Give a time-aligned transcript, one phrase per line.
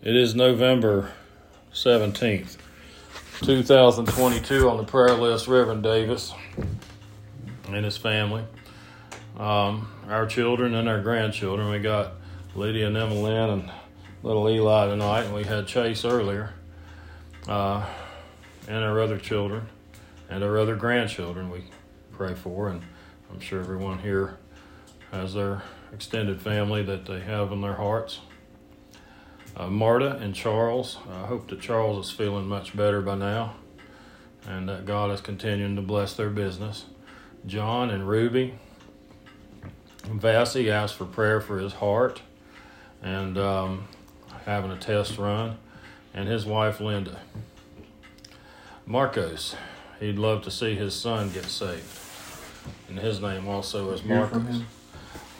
[0.00, 1.10] It is November
[1.74, 2.56] 17th,
[3.40, 6.32] 2022 on the prayer list, Reverend Davis
[7.66, 8.44] and his family,
[9.36, 11.68] um, our children and our grandchildren.
[11.68, 12.12] We got
[12.54, 13.72] Lydia and Emmeline and
[14.22, 16.54] little Eli tonight, and we had Chase earlier,
[17.48, 17.84] uh,
[18.68, 19.66] and our other children
[20.30, 21.64] and our other grandchildren we
[22.12, 22.82] pray for, and
[23.32, 24.38] I'm sure everyone here
[25.10, 28.20] has their extended family that they have in their hearts
[29.58, 30.98] uh, Marta and Charles.
[31.10, 33.56] I hope that Charles is feeling much better by now
[34.46, 36.86] and that God is continuing to bless their business.
[37.46, 38.54] John and Ruby.
[40.04, 42.22] Vassy asked for prayer for his heart
[43.02, 43.88] and um,
[44.46, 45.58] having a test run,
[46.14, 47.20] and his wife Linda.
[48.86, 49.54] Marcos,
[50.00, 51.84] he'd love to see his son get saved,
[52.88, 54.62] and his name also is Marcos.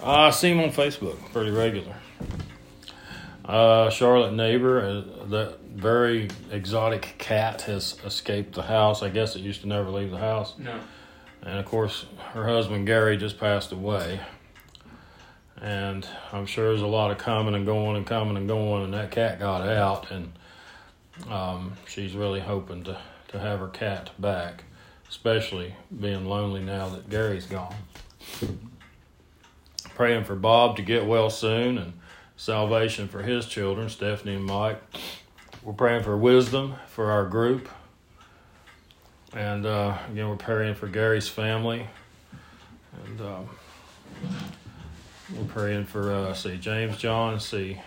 [0.02, 1.96] I see him on Facebook pretty regular.
[3.48, 9.02] Uh, Charlotte neighbor, uh, that very exotic cat has escaped the house.
[9.02, 10.52] I guess it used to never leave the house.
[10.58, 10.78] No.
[11.42, 14.20] And of course, her husband Gary just passed away.
[15.62, 18.92] And I'm sure there's a lot of coming and going and coming and going, and
[18.92, 20.32] that cat got out, and
[21.30, 24.64] um, she's really hoping to, to have her cat back,
[25.08, 27.74] especially being lonely now that Gary's gone.
[29.94, 31.92] Praying for Bob to get well soon and
[32.38, 34.80] salvation for his children, Stephanie and Mike.
[35.62, 37.68] We're praying for wisdom for our group.
[39.34, 41.86] And uh, again, we're praying for Gary's family.
[43.04, 43.48] And um,
[45.36, 47.78] we're praying for, uh, see, James John, see,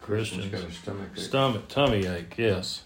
[0.00, 1.22] Christian's got a stomach ache.
[1.22, 2.82] stomach, tummy ache, yes.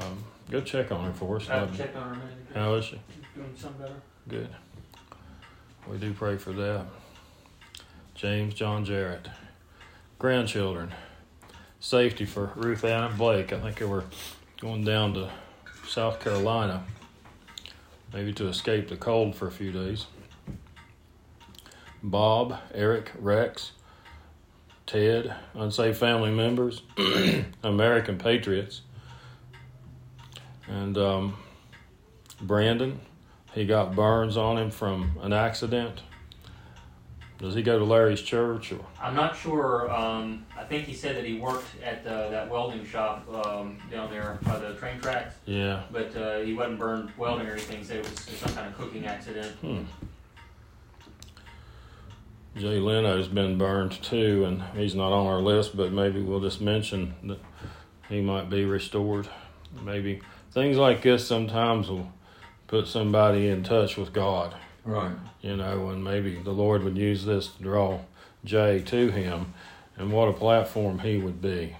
[0.00, 1.50] Um, go check on her for us.
[1.50, 1.78] I Love you.
[1.78, 2.60] checked on her a minute ago.
[2.60, 3.00] How is she?
[3.34, 4.00] Doing some better.
[4.28, 4.48] Good.
[5.90, 6.86] We do pray for that.
[8.20, 9.28] James John Jarrett.
[10.18, 10.92] Grandchildren.
[11.80, 13.50] Safety for Ruth Ann and Blake.
[13.50, 14.04] I think they were
[14.60, 15.30] going down to
[15.88, 16.84] South Carolina,
[18.12, 20.04] maybe to escape the cold for a few days.
[22.02, 23.72] Bob, Eric, Rex,
[24.84, 26.82] Ted, unsafe family members,
[27.64, 28.82] American patriots,
[30.68, 31.38] and um,
[32.38, 33.00] Brandon.
[33.54, 36.02] He got burns on him from an accident.
[37.40, 38.80] Does he go to Larry's church or?
[39.00, 39.90] I'm not sure.
[39.90, 44.10] Um, I think he said that he worked at uh, that welding shop um, down
[44.10, 45.82] there by the train tracks, Yeah.
[45.90, 47.82] but uh, he wasn't burned welding or anything.
[47.82, 49.56] So it was some kind of cooking accident.
[49.62, 49.82] Hmm.
[52.56, 56.60] Jay Leno's been burned too, and he's not on our list, but maybe we'll just
[56.60, 57.38] mention that
[58.10, 59.28] he might be restored.
[59.82, 60.20] Maybe
[60.52, 62.12] things like this sometimes will
[62.66, 64.54] put somebody in touch with God,
[64.84, 65.12] Right.
[65.42, 68.00] you know, and maybe the Lord would use this to draw
[68.44, 69.54] Jay to him,
[69.96, 71.76] and what a platform he would be.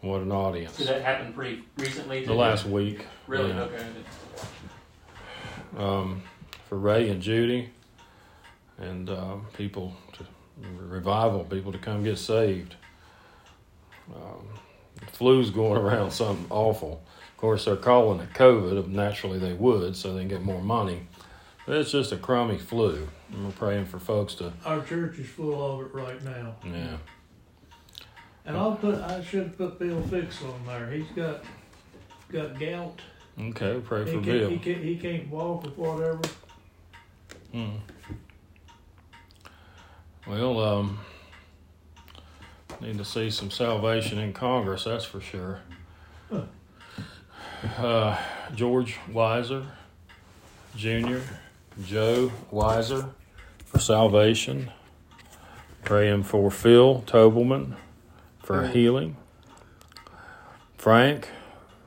[0.00, 0.76] What an audience.
[0.76, 2.24] So that happened pretty recently.
[2.24, 3.04] The last week.
[3.26, 3.50] Really?
[3.50, 3.62] yeah.
[3.62, 3.84] Okay.
[5.76, 6.22] um,
[6.68, 7.70] for Ray and Judy,
[8.78, 10.24] and uh, people to
[10.80, 12.76] revival, people to come get saved.
[14.14, 14.46] Um,
[15.00, 17.02] the flu's going around something awful.
[17.32, 18.88] Of course, they're calling it COVID.
[18.88, 21.06] Naturally, they would, so they can get more money.
[21.68, 23.08] It's just a crummy flu.
[23.32, 26.56] And we're praying for folks to, Our church is full of it right now.
[26.64, 26.96] yeah.
[28.46, 30.90] And I'll put, I should put Bill Fix on there.
[30.90, 31.44] He's got,
[32.32, 33.02] got gout.
[33.38, 34.48] Okay, pray He for can't, Bill.
[34.50, 36.20] he can't, he can't walk or whatever.
[37.54, 37.78] Mm.
[40.26, 40.98] Well, um,
[42.80, 45.60] need to see some salvation in Congress, that's for sure.
[46.32, 46.42] Huh.
[47.76, 48.18] Uh,
[48.54, 49.66] George Weiser
[50.76, 51.18] Jr.,
[51.84, 53.10] Joe Weiser
[53.64, 54.70] for salvation.
[55.84, 57.76] Praying for Phil Tobelman
[58.42, 59.16] for healing.
[60.76, 61.28] Frank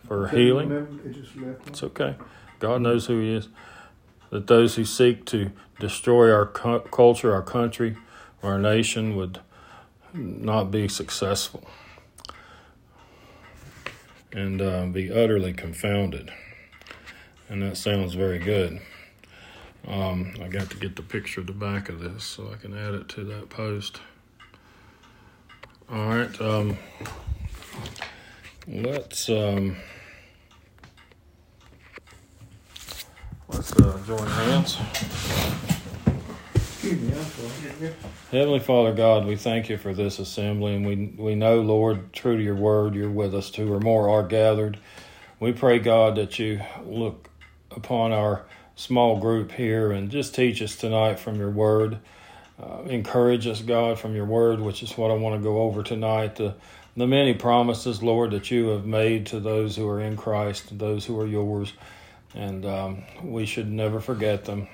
[0.08, 0.70] for healing.
[0.70, 1.68] Remember, it just left.
[1.68, 2.16] It's okay.
[2.60, 3.50] God knows who He is.
[4.30, 7.98] That those who seek to destroy our cu- culture, our country,
[8.42, 9.40] our nation would
[10.14, 11.64] not be successful
[14.32, 16.32] and uh, be utterly confounded.
[17.50, 18.80] And that sounds very good.
[19.88, 22.78] Um, I got to get the picture of the back of this so I can
[22.78, 24.00] add it to that post.
[25.90, 26.42] All right.
[26.42, 26.78] Um,
[28.68, 29.30] let's.
[29.30, 29.78] Um,
[33.54, 34.78] Let's uh, join hands.
[36.56, 37.94] Excuse me, I'm sorry.
[38.32, 42.38] Heavenly Father God, we thank you for this assembly, and we we know, Lord, true
[42.38, 43.50] to your word, you're with us.
[43.50, 44.80] Two or more are gathered.
[45.42, 47.30] We pray, God, that you look
[47.72, 48.46] upon our
[48.82, 52.00] small group here and just teach us tonight from your word.
[52.62, 55.84] uh, encourage us, God, from your word, which is what I want to go over
[55.84, 56.36] tonight.
[56.36, 56.54] The,
[56.96, 61.06] the many promises, Lord, that you have made to those who are in Christ, those
[61.06, 61.74] who are yours,
[62.36, 64.68] and um, we should never forget them.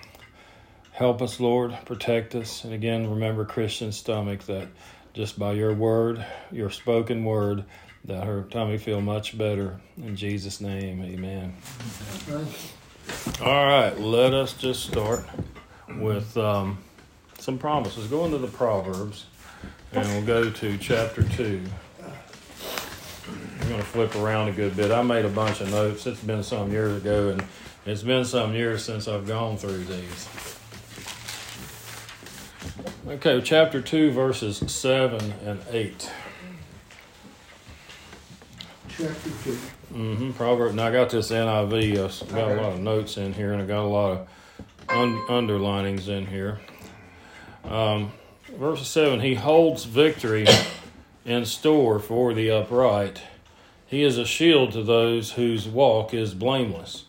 [0.91, 2.63] Help us, Lord, protect us.
[2.63, 4.67] And again, remember Christian's stomach that
[5.13, 7.63] just by your word, your spoken word,
[8.05, 9.79] that her tummy feel much better.
[9.97, 11.53] In Jesus' name, amen.
[13.41, 15.23] All right, let us just start
[15.99, 16.79] with um,
[17.39, 18.07] some promises.
[18.07, 19.25] Go into the Proverbs,
[19.93, 21.61] and we'll go to chapter 2.
[22.03, 24.91] I'm going to flip around a good bit.
[24.91, 26.05] I made a bunch of notes.
[26.07, 27.43] It's been some years ago, and
[27.85, 30.29] it's been some years since I've gone through these.
[33.07, 36.11] Okay, chapter 2, verses 7 and 8.
[38.89, 39.57] Chapter two.
[39.93, 40.31] Mm-hmm.
[40.31, 40.73] Proverb.
[40.73, 41.93] Now I got this NIV.
[42.29, 44.27] I got a lot of notes in here, and I got a lot of
[44.89, 46.59] un- underlinings in here.
[47.63, 48.11] Um,
[48.53, 49.21] verse seven.
[49.21, 50.45] He holds victory
[51.25, 53.21] in store for the upright.
[53.85, 57.05] He is a shield to those whose walk is blameless,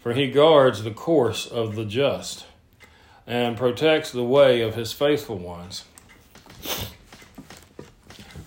[0.00, 2.46] for he guards the course of the just,
[3.26, 5.84] and protects the way of his faithful ones.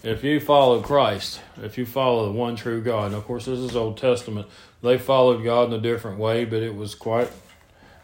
[0.03, 3.59] If you follow Christ, if you follow the one true God, and of course this
[3.59, 4.47] is Old Testament,
[4.81, 7.29] they followed God in a different way, but it was quite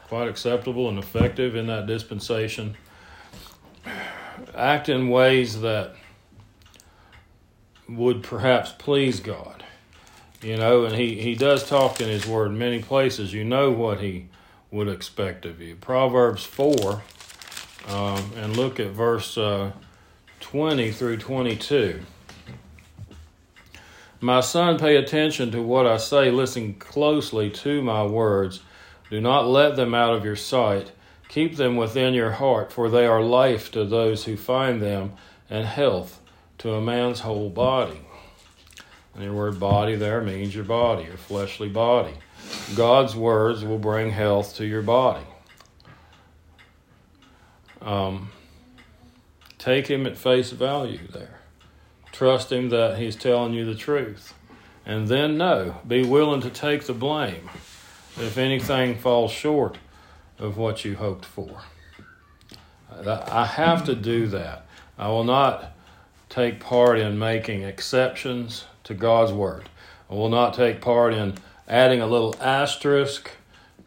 [0.08, 2.78] quite acceptable and effective in that dispensation.
[4.56, 5.96] Act in ways that
[7.90, 9.64] would perhaps please God.
[10.42, 13.34] You know, and he, he does talk in his word in many places.
[13.34, 14.28] You know what he
[14.70, 15.76] would expect of you.
[15.76, 17.02] Proverbs 4,
[17.88, 19.72] um, and look at verse uh,
[20.52, 22.00] 20 through 22.
[24.22, 26.32] My son, pay attention to what I say.
[26.32, 28.62] Listen closely to my words.
[29.10, 30.94] Do not let them out of your sight.
[31.28, 35.12] Keep them within your heart, for they are life to those who find them
[35.50, 36.22] and health
[36.60, 38.00] to a man's whole body.
[39.16, 42.14] And your word body there means your body, your fleshly body.
[42.74, 45.26] God's words will bring health to your body.
[47.82, 48.30] Um,
[49.58, 51.40] take him at face value there.
[52.12, 54.34] Trust him that he's telling you the truth.
[54.86, 57.50] And then know, be willing to take the blame
[58.18, 59.78] if anything falls short
[60.40, 61.62] of what you hoped for.
[62.92, 64.66] Uh, I have to do that.
[64.98, 65.74] I will not
[66.30, 69.70] take part in making exceptions to God's word.
[70.10, 71.36] I will not take part in
[71.68, 73.32] adding a little asterisk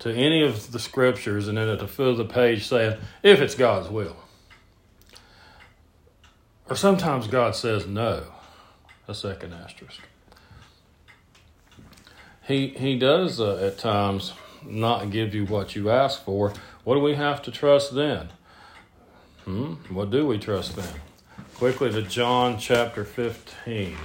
[0.01, 3.41] to any of the scriptures and then at the foot of the page saying, if
[3.41, 4.17] it's God's will.
[6.71, 8.23] Or sometimes God says no,
[9.09, 10.01] a second asterisk.
[12.47, 14.35] He, he does uh, at times
[14.65, 16.55] not give you what you ask for.
[16.85, 18.29] What do we have to trust then?
[19.45, 19.75] Hmm?
[19.93, 20.95] What do we trust then?
[21.57, 23.97] Quickly to John chapter 15.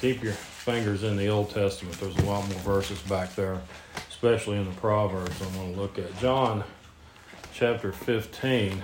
[0.00, 1.98] Keep your fingers in the Old Testament.
[2.00, 3.60] There's a lot more verses back there,
[4.08, 6.18] especially in the Proverbs I'm going to look at.
[6.18, 6.64] John
[7.52, 8.82] chapter 15.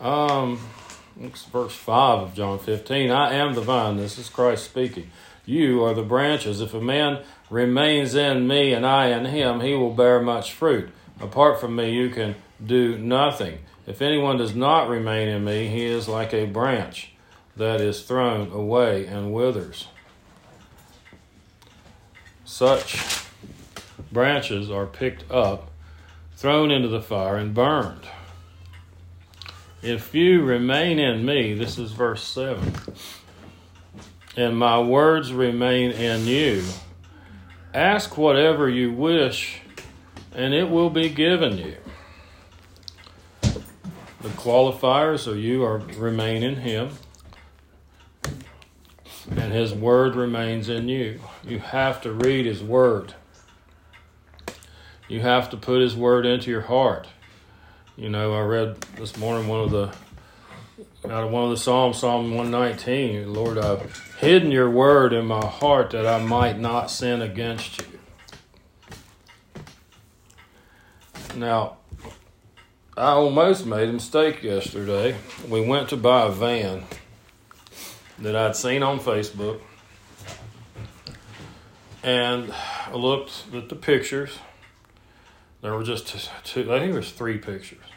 [0.00, 0.60] Um,
[1.20, 3.10] it's verse 5 of John 15.
[3.10, 3.96] I am the vine.
[3.96, 5.10] This is Christ speaking.
[5.44, 6.60] You are the branches.
[6.60, 10.90] If a man remains in me and I in him, he will bear much fruit.
[11.20, 13.58] Apart from me, you can do nothing.
[13.86, 17.12] If anyone does not remain in me, he is like a branch
[17.56, 19.88] that is thrown away and withers.
[22.44, 23.24] Such
[24.12, 25.70] branches are picked up,
[26.36, 28.06] thrown into the fire, and burned.
[29.82, 32.72] If you remain in me, this is verse 7,
[34.36, 36.64] and my words remain in you,
[37.72, 39.60] ask whatever you wish,
[40.34, 41.76] and it will be given you.
[44.20, 46.90] The qualifiers are you are remain in him,
[49.30, 51.20] and his word remains in you.
[51.44, 53.14] You have to read his word.
[55.06, 57.06] You have to put his word into your heart.
[57.98, 59.86] You know, I read this morning one of the
[61.12, 63.34] out of one of the Psalms, Psalm 119.
[63.34, 67.98] Lord, I've hidden your word in my heart that I might not sin against you.
[71.34, 71.78] Now,
[72.96, 75.16] I almost made a mistake yesterday.
[75.48, 76.84] We went to buy a van
[78.20, 79.60] that I'd seen on Facebook.
[82.04, 82.54] And
[82.86, 84.38] I looked at the pictures.
[85.62, 86.06] There were just
[86.44, 87.87] two, I think it was three pictures.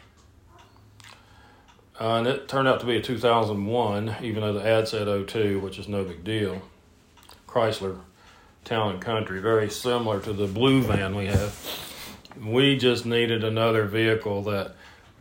[2.02, 5.60] Uh, and it turned out to be a 2001, even though the ad said 02,
[5.60, 6.60] which is no big deal.
[7.46, 8.00] Chrysler
[8.64, 11.56] Town and Country, very similar to the blue van we have.
[12.44, 14.74] We just needed another vehicle that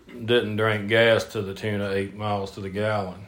[0.07, 3.27] didn't drink gas to the tune of eight miles to the gallon.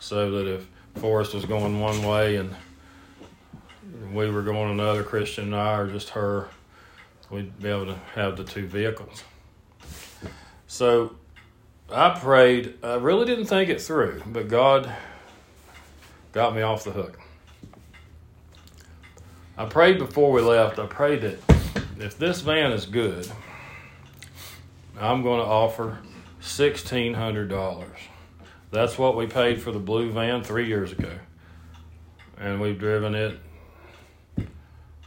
[0.00, 0.66] So that if
[0.96, 2.56] Forrest was going one way and
[4.12, 6.48] we were going another, Christian and I, or just her,
[7.30, 9.22] we'd be able to have the two vehicles.
[10.66, 11.14] So
[11.90, 12.74] I prayed.
[12.82, 14.90] I really didn't think it through, but God
[16.32, 17.18] got me off the hook.
[19.56, 20.78] I prayed before we left.
[20.78, 21.38] I prayed that
[21.98, 23.30] if this van is good,
[24.98, 25.98] I'm going to offer
[26.40, 27.88] $1,600.
[28.70, 31.12] That's what we paid for the blue van three years ago.
[32.38, 33.38] And we've driven it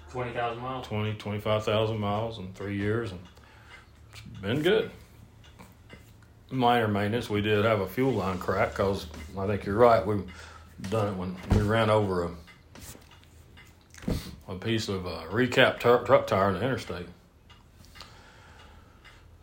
[0.10, 0.88] Twenty thousand miles.
[0.88, 3.20] 20, 25,000 miles in three years, and
[4.12, 4.90] it's been good.
[6.50, 7.30] Minor maintenance.
[7.30, 10.06] We did have a fuel line crack because I think you're right.
[10.06, 10.32] We've
[10.90, 12.32] done it when we ran over a
[14.48, 17.08] a piece of uh, recap truck tire in the interstate.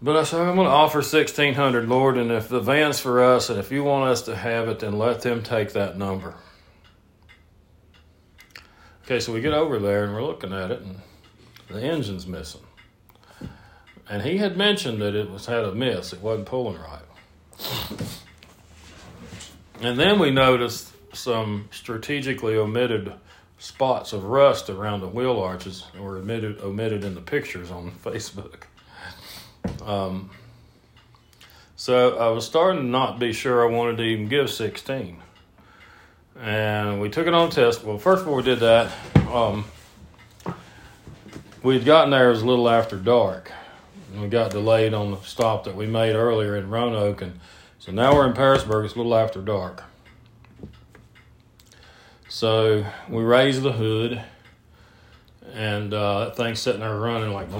[0.00, 3.48] But I said, I'm going to offer 1600 Lord, and if the van's for us,
[3.48, 6.34] and if you want us to have it, then let them take that number.
[9.04, 10.98] Okay, so we get over there and we're looking at it, and
[11.68, 12.63] the engine's missing.
[14.08, 17.02] And he had mentioned that it was had a miss; it wasn't pulling right.
[19.80, 23.12] And then we noticed some strategically omitted
[23.58, 28.64] spots of rust around the wheel arches were omitted omitted in the pictures on Facebook.
[29.82, 30.30] Um,
[31.76, 35.22] so I was starting to not be sure I wanted to even give 16
[36.40, 37.84] and we took it on test.
[37.84, 38.92] Well, first before we did that,
[39.30, 39.64] um,
[41.62, 43.50] we'd gotten there it was a little after dark,
[44.20, 47.38] we got delayed on the stop that we made earlier in Roanoke, and
[47.78, 48.84] so now we're in Pearisburg.
[48.84, 49.84] It's a little after dark,
[52.28, 54.22] so we raised the hood,
[55.52, 57.50] and uh, that thing's sitting there running like,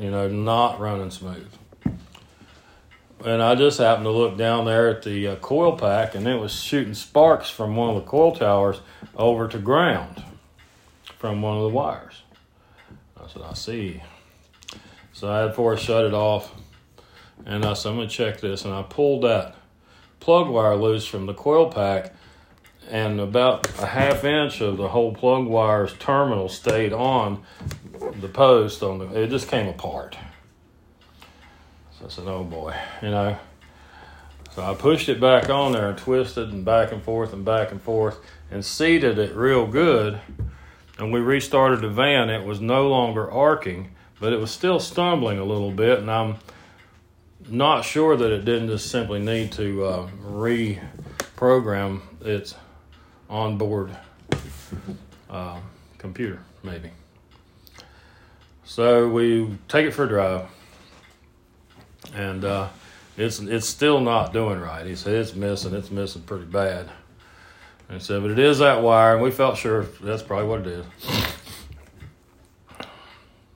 [0.00, 1.48] you know, not running smooth
[3.24, 6.40] and I just happened to look down there at the uh, coil pack, and it
[6.40, 8.80] was shooting sparks from one of the coil towers
[9.16, 10.22] over to ground
[11.18, 12.22] from one of the wires.
[13.16, 14.02] I said, I see.
[15.22, 16.52] So I had Forrest shut it off,
[17.46, 18.64] and uh, I said, I'm going to check this.
[18.64, 19.54] And I pulled that
[20.18, 22.12] plug wire loose from the coil pack,
[22.90, 27.44] and about a half inch of the whole plug wire's terminal stayed on
[28.20, 28.82] the post.
[28.82, 30.18] On the, it just came apart.
[32.00, 33.38] So I said, oh boy, you know.
[34.56, 37.70] So I pushed it back on there and twisted and back and forth and back
[37.70, 38.18] and forth
[38.50, 40.20] and seated it real good.
[40.98, 42.28] And we restarted the van.
[42.28, 45.98] It was no longer arcing, but it was still stumbling a little bit.
[45.98, 46.36] And I'm
[47.48, 52.54] not sure that it didn't just simply need to uh, reprogram its
[53.28, 53.90] onboard
[55.28, 55.58] uh,
[55.98, 56.92] computer, maybe.
[58.62, 60.46] So we take it for a drive
[62.14, 62.68] and uh,
[63.16, 64.86] it's it's still not doing right.
[64.86, 66.88] He said it's missing, it's missing pretty bad.
[67.88, 70.60] And he said, but it is that wire, and we felt sure that's probably what
[70.60, 71.31] it is.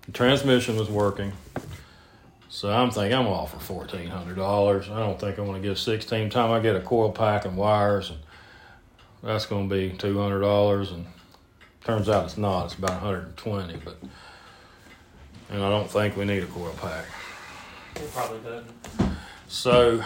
[0.07, 1.33] The transmission was working,
[2.49, 4.89] so I'm thinking I'm gonna offer fourteen hundred dollars.
[4.89, 6.31] I don't think I want to give sixteen.
[6.31, 8.19] Time I get a coil pack and wires, and
[9.23, 10.93] that's gonna be two hundred dollars.
[10.93, 11.07] And
[11.85, 12.67] turns out it's not.
[12.67, 13.97] It's about one hundred and twenty, but
[15.51, 17.05] and I don't think we need a coil pack.
[17.97, 19.17] It probably doesn't.
[19.49, 20.05] So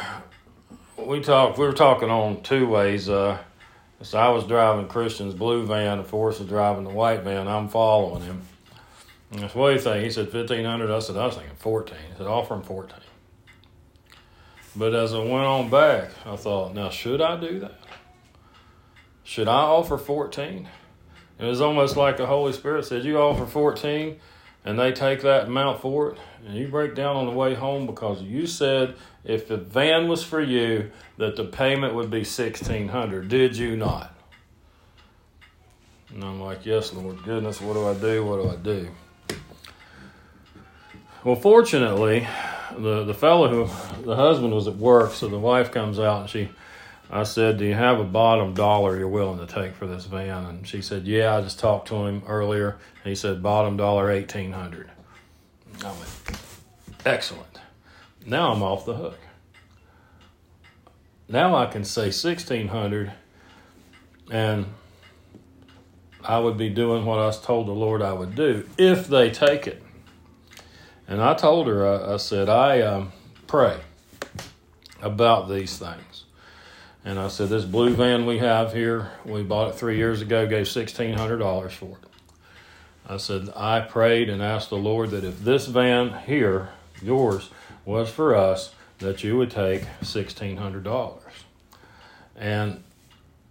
[0.97, 1.59] we talked.
[1.59, 3.11] We were talking on two ways.
[3.11, 3.37] Uh,
[4.00, 7.49] so I was driving Christian's blue van, and Forrest was driving the white van.
[7.49, 8.42] I'm following him.
[9.30, 11.96] And said, "What do you think?" He said, 1500 I said, "I was thinking 14."
[12.10, 12.96] He said, "Offer him 14."
[14.76, 17.80] But as I went on back, I thought, "Now should I do that?
[19.25, 20.68] Should I offer 14?"
[21.38, 24.20] It was almost like the Holy Spirit said, "You offer 14."
[24.64, 27.87] and they take that amount for it, and you break down on the way home
[27.87, 28.94] because you said
[29.25, 33.28] if the van was for you that the payment would be sixteen hundred.
[33.28, 34.14] Did you not?
[36.10, 38.25] And I'm like, yes, Lord, goodness, what do I do?
[38.25, 38.90] What do I do?
[41.24, 42.26] Well, fortunately,
[42.76, 46.30] the the fellow who the husband was at work, so the wife comes out and
[46.30, 46.48] she
[47.12, 50.44] I said, Do you have a bottom dollar you're willing to take for this van?
[50.46, 52.78] And she said, Yeah, I just talked to him earlier.
[53.02, 54.90] and He said, Bottom dollar, 1800
[55.84, 56.40] I went,
[57.04, 57.58] Excellent.
[58.24, 59.18] Now I'm off the hook.
[61.28, 63.12] Now I can say 1600
[64.30, 64.66] and
[66.22, 69.30] I would be doing what I was told the Lord I would do if they
[69.30, 69.82] take it.
[71.11, 73.12] And I told her, I, I said, I um,
[73.49, 73.81] pray
[75.02, 76.25] about these things.
[77.05, 80.47] And I said, This blue van we have here, we bought it three years ago,
[80.47, 82.09] gave $1,600 for it.
[83.09, 86.69] I said, I prayed and asked the Lord that if this van here,
[87.02, 87.50] yours,
[87.85, 91.23] was for us, that you would take $1,600.
[92.37, 92.85] And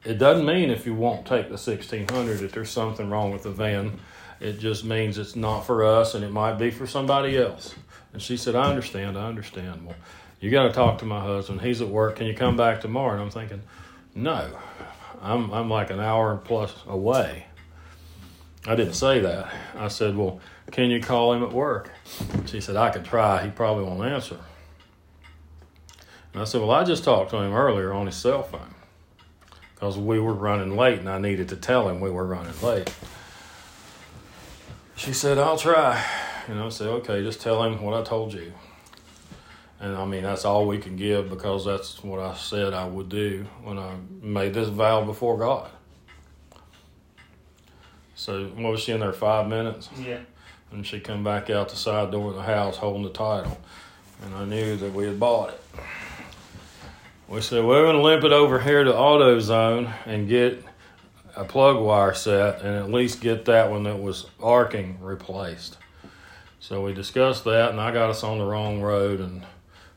[0.05, 3.51] it doesn't mean if you won't take the 1600 that there's something wrong with the
[3.51, 3.99] van.
[4.39, 7.75] It just means it's not for us and it might be for somebody else.
[8.13, 9.85] And she said, I understand, I understand.
[9.85, 9.95] Well,
[10.39, 11.61] you got to talk to my husband.
[11.61, 12.15] He's at work.
[12.15, 13.13] Can you come back tomorrow?
[13.13, 13.61] And I'm thinking,
[14.15, 14.49] no,
[15.21, 17.45] I'm, I'm like an hour plus away.
[18.65, 19.53] I didn't say that.
[19.75, 20.39] I said, well,
[20.71, 21.91] can you call him at work?
[22.45, 23.43] She said, I could try.
[23.43, 24.39] He probably won't answer.
[26.33, 28.75] And I said, well, I just talked to him earlier on his cell phone
[29.73, 32.93] because we were running late and I needed to tell him we were running late.
[34.99, 36.03] She said, I'll try.
[36.49, 38.51] And I said, okay, just tell him what I told you.
[39.79, 43.07] And I mean, that's all we can give because that's what I said I would
[43.07, 45.71] do when I made this vow before God.
[48.15, 49.87] So, what was she in there, five minutes?
[49.97, 50.19] Yeah.
[50.73, 53.57] And she come back out the side door of the house holding the title.
[54.21, 55.61] And I knew that we had bought it.
[57.29, 60.61] We said, we're going to limp it over here to AutoZone and get
[61.39, 65.77] a plug wire set and at least get that one that was arcing replaced.
[66.59, 69.45] So we discussed that, and I got us on the wrong road and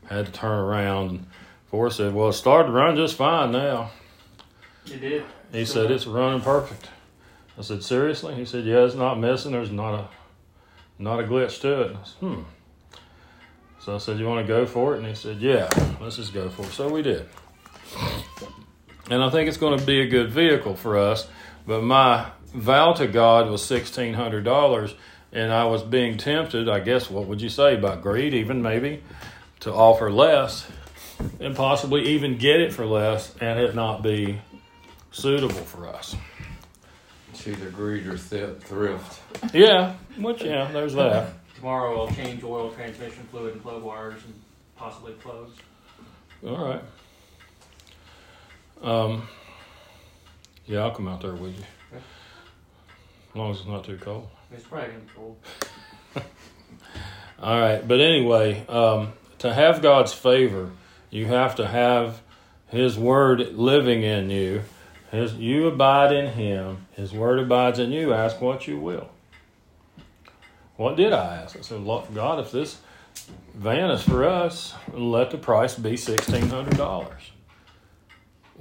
[0.05, 1.09] had to turn around.
[1.09, 1.27] And
[1.67, 3.91] Forrest said, Well, it started to run just fine now.
[4.85, 5.25] It did.
[5.51, 6.89] He said, It's running perfect.
[7.57, 8.35] I said, Seriously?
[8.35, 9.51] He said, Yeah, it's not missing.
[9.51, 10.07] There's not a
[10.97, 11.97] not a glitch to it.
[11.97, 12.41] I said, hmm.
[13.81, 14.99] So I said, You want to go for it?
[14.99, 15.69] And he said, Yeah,
[15.99, 16.71] let's just go for it.
[16.71, 17.27] So we did.
[19.09, 21.27] And I think it's going to be a good vehicle for us.
[21.67, 24.95] But my vow to God was $1,600,
[25.31, 29.03] and I was being tempted, I guess, what would you say, by greed, even maybe,
[29.61, 30.69] to offer less
[31.39, 34.39] and possibly even get it for less and it not be
[35.11, 36.15] suitable for us.
[37.31, 39.21] It's either greed or th- thrift.
[39.53, 41.33] Yeah, which, yeah, there's that.
[41.55, 44.33] Tomorrow I'll change oil, transmission fluid, and plug wires, and
[44.75, 45.51] possibly plugs.
[46.45, 46.81] All right.
[48.83, 49.27] Um,
[50.65, 51.63] yeah, I'll come out there with you.
[51.93, 54.27] As long as it's not too cold.
[54.51, 55.37] It's probably be cold.
[57.41, 60.71] All right, but anyway, um, to have God's favor,
[61.09, 62.21] you have to have
[62.67, 64.61] His Word living in you.
[65.11, 66.85] His, you abide in Him.
[66.93, 68.13] His Word abides in you.
[68.13, 69.09] Ask what you will.
[70.77, 71.57] What did I ask?
[71.57, 72.77] I said, "Lord, God, if this
[73.53, 77.32] van is for us, let the price be sixteen hundred dollars.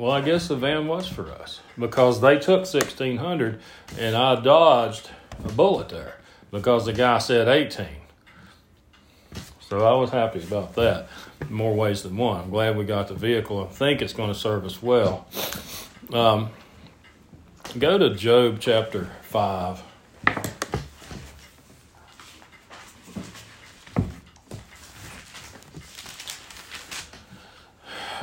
[0.02, 3.60] Well, I guess the van was for us because they took sixteen hundred,
[3.96, 5.08] and I dodged
[5.44, 6.16] a bullet there
[6.50, 8.00] because the guy said eighteen.
[9.60, 11.06] So I was happy about that.
[11.48, 12.40] More ways than one.
[12.40, 13.62] I'm glad we got the vehicle.
[13.64, 15.28] I think it's going to serve us well.
[16.12, 16.50] Um,
[17.78, 19.84] go to Job chapter five.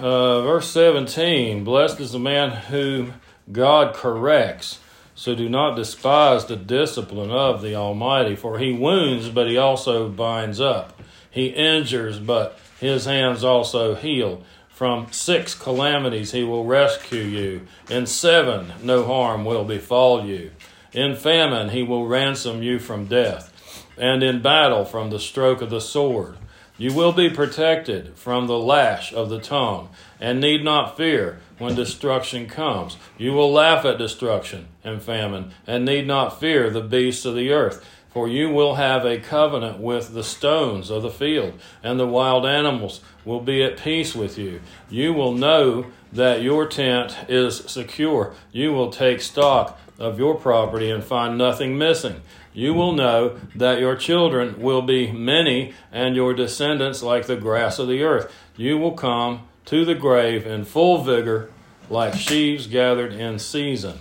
[0.01, 3.15] Uh, verse 17 Blessed is the man whom
[3.51, 4.79] God corrects.
[5.13, 10.07] So do not despise the discipline of the Almighty, for he wounds, but he also
[10.07, 11.01] binds up.
[11.29, 14.41] He injures, but his hands also heal.
[14.69, 17.67] From six calamities he will rescue you.
[17.89, 20.51] In seven no harm will befall you.
[20.93, 23.51] In famine he will ransom you from death,
[23.97, 26.37] and in battle from the stroke of the sword.
[26.79, 31.75] You will be protected from the lash of the tongue, and need not fear when
[31.75, 32.95] destruction comes.
[33.17, 37.51] You will laugh at destruction and famine, and need not fear the beasts of the
[37.51, 37.85] earth.
[38.13, 42.45] For you will have a covenant with the stones of the field, and the wild
[42.45, 44.61] animals will be at peace with you.
[44.89, 48.33] You will know that your tent is secure.
[48.53, 52.21] You will take stock of your property and find nothing missing.
[52.59, 57.79] You will know that your children will be many, and your descendants like the grass
[57.79, 58.29] of the earth.
[58.57, 61.51] You will come to the grave in full vigor,
[61.89, 63.99] like sheaves gathered in season.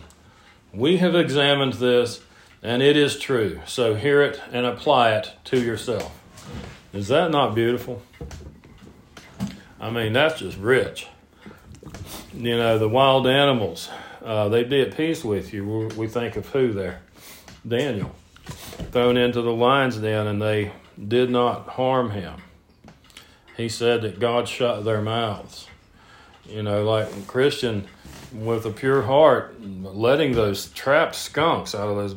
[0.74, 2.20] We have examined this,
[2.60, 3.60] and it is true.
[3.64, 6.12] So hear it and apply it to yourself.
[6.92, 8.02] Is that not beautiful?
[9.80, 11.06] I mean, that's just rich.
[12.34, 13.88] You know, the wild animals,
[14.24, 15.64] uh, they'd be at peace with you.
[15.96, 17.02] We- think of who there?
[17.66, 18.16] Daniel.
[18.92, 20.72] Thrown into the lion's den, and they
[21.06, 22.42] did not harm him.
[23.56, 25.66] He said that God shut their mouths.
[26.48, 27.86] You know, like Christian
[28.32, 32.16] with a pure heart, letting those trapped skunks out of those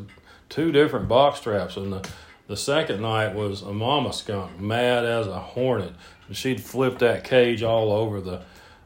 [0.49, 1.77] two different box traps.
[1.77, 2.09] And the,
[2.47, 5.93] the second night was a mama skunk, mad as a hornet.
[6.27, 8.43] And she'd flip that cage all over the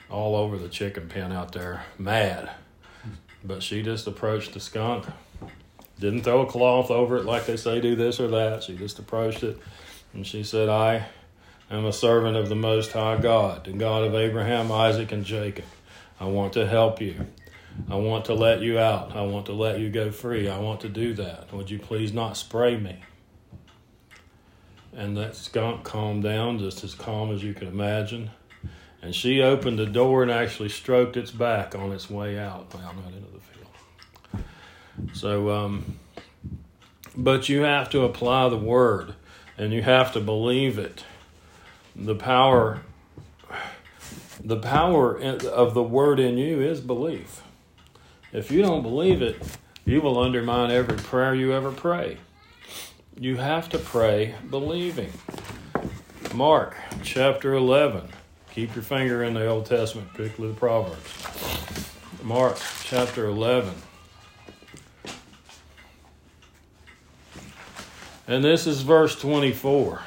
[0.10, 2.52] all over the chicken pen out there, mad.
[3.44, 5.06] But she just approached the skunk.
[6.00, 8.64] Didn't throw a cloth over it like they say do this or that.
[8.64, 9.58] She just approached it
[10.14, 11.06] and she said, I
[11.72, 15.66] am a servant of the Most High God, the God of Abraham, Isaac, and Jacob.
[16.20, 17.28] I want to help you.
[17.90, 19.16] I want to let you out.
[19.16, 20.50] I want to let you go free.
[20.50, 21.52] I want to do that.
[21.54, 23.04] Would you please not spray me?
[24.94, 28.32] And that skunk calmed down, just as calm as you could imagine.
[29.02, 32.94] And she opened the door and actually stroked its back on its way out, well,
[32.94, 33.35] not into.
[35.14, 35.98] So, um,
[37.16, 39.16] but you have to apply the word
[39.58, 41.04] and you have to believe it.
[41.96, 42.82] The power,
[44.44, 47.42] the power of the word in you is belief.
[48.34, 49.42] If you don't believe it,
[49.86, 52.18] you will undermine every prayer you ever pray.
[53.18, 55.14] You have to pray believing.
[56.34, 58.10] Mark chapter 11.
[58.52, 61.88] Keep your finger in the Old Testament, particularly the Proverbs.
[62.24, 63.74] Mark chapter 11.
[68.28, 70.02] And this is verse 24.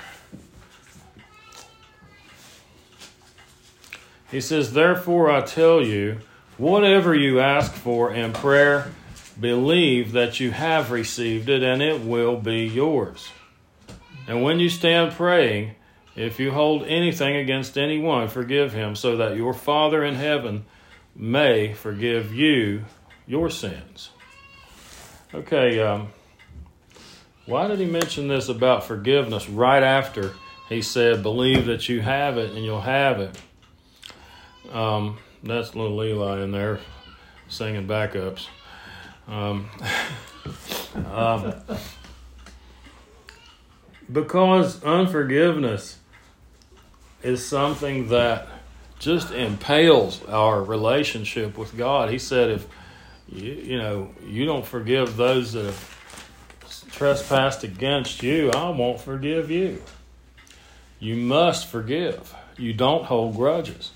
[4.30, 6.18] He says, Therefore I tell you,
[6.56, 8.92] whatever you ask for in prayer,
[9.38, 13.28] believe that you have received it and it will be yours.
[14.26, 15.74] And when you stand praying,
[16.14, 20.66] if you hold anything against anyone, forgive him, so that your Father in heaven
[21.14, 22.84] may forgive you
[23.26, 24.10] your sins.
[25.32, 26.08] Okay, um,
[27.48, 30.34] why did he mention this about forgiveness right after
[30.68, 33.40] he said, Believe that you have it and you'll have it?
[34.70, 36.78] Um, that's little Eli in there
[37.48, 38.48] singing backups.
[39.26, 39.70] Um,
[41.10, 41.54] um,
[44.12, 46.00] because unforgiveness
[47.22, 48.46] is something that
[48.98, 52.10] just impales our relationship with God.
[52.10, 52.66] He said, if
[53.26, 55.97] you, you know you don't forgive those that have
[56.90, 59.82] trespassed against you, I won't forgive you.
[61.00, 62.34] You must forgive.
[62.56, 63.92] You don't hold grudges.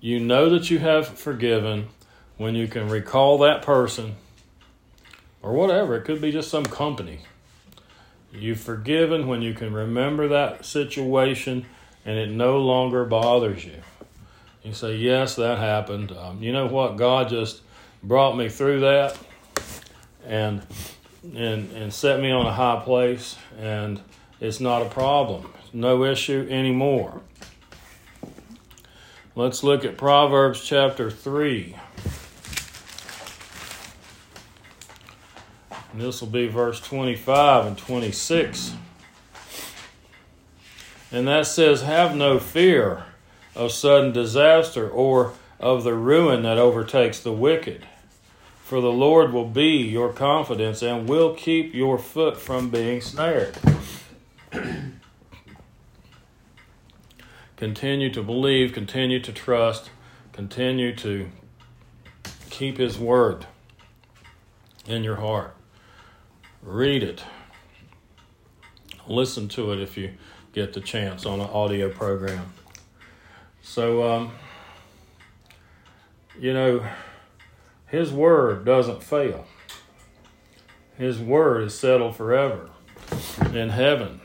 [0.00, 1.88] You know that you have forgiven
[2.36, 4.16] when you can recall that person
[5.42, 5.96] or whatever.
[5.96, 7.20] It could be just some company.
[8.32, 11.66] You've forgiven when you can remember that situation
[12.04, 13.80] and it no longer bothers you.
[14.62, 16.12] You say, Yes, that happened.
[16.12, 16.96] Um, you know what?
[16.96, 17.62] God just
[18.02, 19.16] brought me through that
[20.26, 20.62] and,
[21.22, 24.00] and, and set me on a high place, and
[24.40, 25.52] it's not a problem.
[25.72, 27.20] No issue anymore.
[29.34, 31.76] Let's look at Proverbs chapter 3.
[35.92, 38.74] And this will be verse 25 and 26.
[41.10, 43.04] And that says, Have no fear
[43.54, 47.86] of sudden disaster or of the ruin that overtakes the wicked.
[48.68, 53.56] For the Lord will be your confidence and will keep your foot from being snared.
[57.56, 59.88] continue to believe, continue to trust,
[60.34, 61.30] continue to
[62.50, 63.46] keep His word
[64.86, 65.56] in your heart.
[66.60, 67.24] Read it.
[69.06, 70.12] Listen to it if you
[70.52, 72.52] get the chance on an audio program.
[73.62, 74.32] So, um,
[76.38, 76.86] you know,
[77.88, 79.46] His Word doesn't fail.
[80.96, 82.70] His Word is settled forever
[83.52, 84.20] in heaven.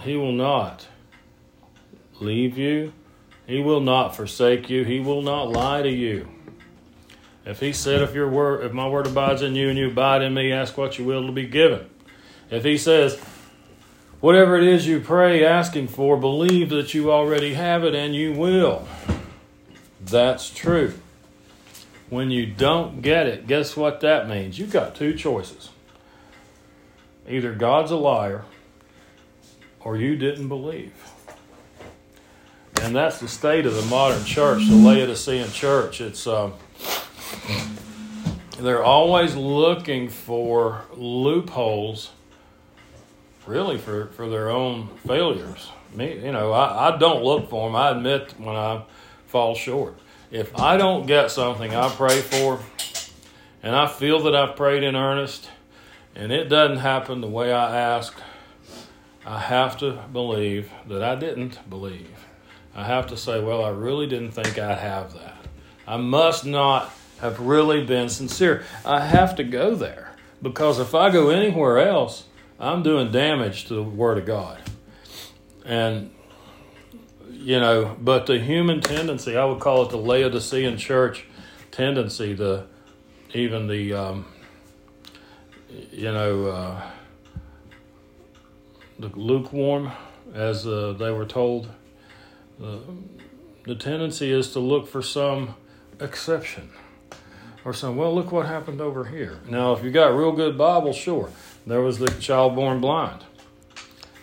[0.00, 0.88] He will not
[2.20, 2.92] leave you.
[3.46, 4.84] He will not forsake you.
[4.84, 6.28] He will not lie to you.
[7.46, 10.22] If he said, if your word, if my word abides in you and you abide
[10.22, 11.88] in me, ask what you will to be given.
[12.50, 13.18] If he says,
[14.20, 18.32] whatever it is you pray asking for, believe that you already have it and you
[18.32, 18.88] will.
[20.04, 20.94] That's true.
[22.10, 24.58] When you don't get it, guess what that means?
[24.58, 25.70] You've got two choices.
[27.28, 28.44] Either God's a liar
[29.80, 30.92] or you didn't believe.
[32.82, 36.00] And that's the state of the modern church, the Laodicean church.
[36.02, 36.52] It's um,
[38.58, 42.10] they're always looking for loopholes,
[43.46, 45.70] really for, for their own failures.
[45.94, 47.76] Me, you know, I, I don't look for them.
[47.76, 48.82] I admit when I
[49.34, 49.96] fall short.
[50.30, 52.60] If I don't get something I pray for,
[53.64, 55.50] and I feel that I've prayed in earnest,
[56.14, 58.22] and it doesn't happen the way I asked,
[59.26, 62.16] I have to believe that I didn't believe.
[62.76, 65.46] I have to say, well, I really didn't think I'd have that.
[65.84, 68.62] I must not have really been sincere.
[68.86, 72.22] I have to go there because if I go anywhere else,
[72.60, 74.62] I'm doing damage to the Word of God.
[75.64, 76.13] And
[77.44, 81.26] you know, but the human tendency, I would call it the Laodicean church
[81.70, 82.66] tendency, the
[83.34, 84.24] even the um,
[85.92, 86.90] you know uh,
[88.98, 89.92] the lukewarm,
[90.32, 91.68] as uh, they were told.
[92.58, 92.80] The,
[93.64, 95.54] the tendency is to look for some
[96.00, 96.70] exception
[97.64, 99.40] or some, well, look what happened over here.
[99.48, 101.30] Now, if you got real good Bible, sure.
[101.66, 103.24] There was the child born blind.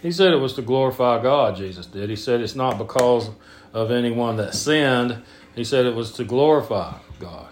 [0.01, 2.09] He said it was to glorify God, Jesus did.
[2.09, 3.29] He said it's not because
[3.73, 5.21] of anyone that sinned.
[5.55, 7.49] He said it was to glorify God.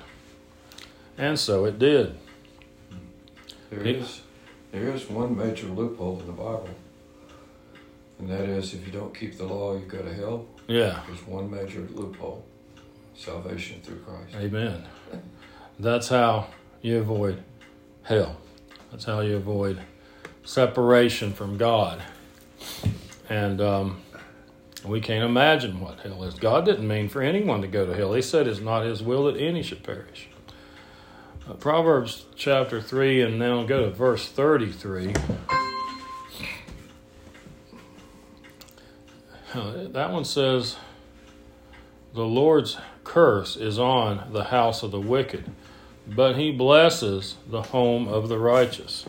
[1.17, 2.17] And so it did.
[3.69, 4.21] There is,
[4.71, 6.69] there is one major loophole in the Bible,
[8.17, 10.47] and that is if you don't keep the law, you go to hell.
[10.67, 11.01] Yeah.
[11.05, 12.45] There's one major loophole
[13.13, 14.35] salvation through Christ.
[14.35, 14.85] Amen.
[15.77, 16.47] That's how
[16.81, 17.43] you avoid
[18.03, 18.37] hell.
[18.89, 19.79] That's how you avoid
[20.43, 22.01] separation from God.
[23.29, 24.01] And um,
[24.83, 26.33] we can't imagine what hell is.
[26.33, 28.13] God didn't mean for anyone to go to hell.
[28.13, 30.29] He said it's not His will that any should perish.
[31.47, 35.13] Uh, Proverbs chapter 3, and now go to verse 33.
[39.53, 40.77] Uh, that one says,
[42.13, 45.51] The Lord's curse is on the house of the wicked,
[46.07, 49.05] but he blesses the home of the righteous.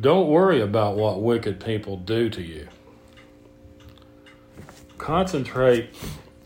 [0.00, 2.68] Don't worry about what wicked people do to you.
[4.96, 5.90] Concentrate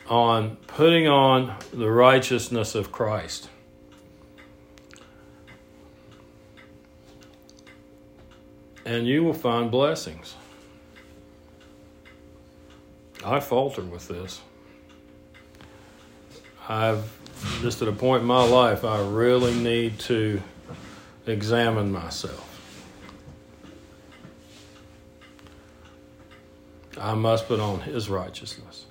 [0.08, 3.50] on putting on the righteousness of Christ.
[8.84, 10.34] And you will find blessings.
[13.24, 14.40] I falter with this.
[16.68, 17.04] I've
[17.60, 20.42] just at a point in my life, I really need to
[21.26, 22.51] examine myself.
[27.00, 28.86] I must put on His righteousness.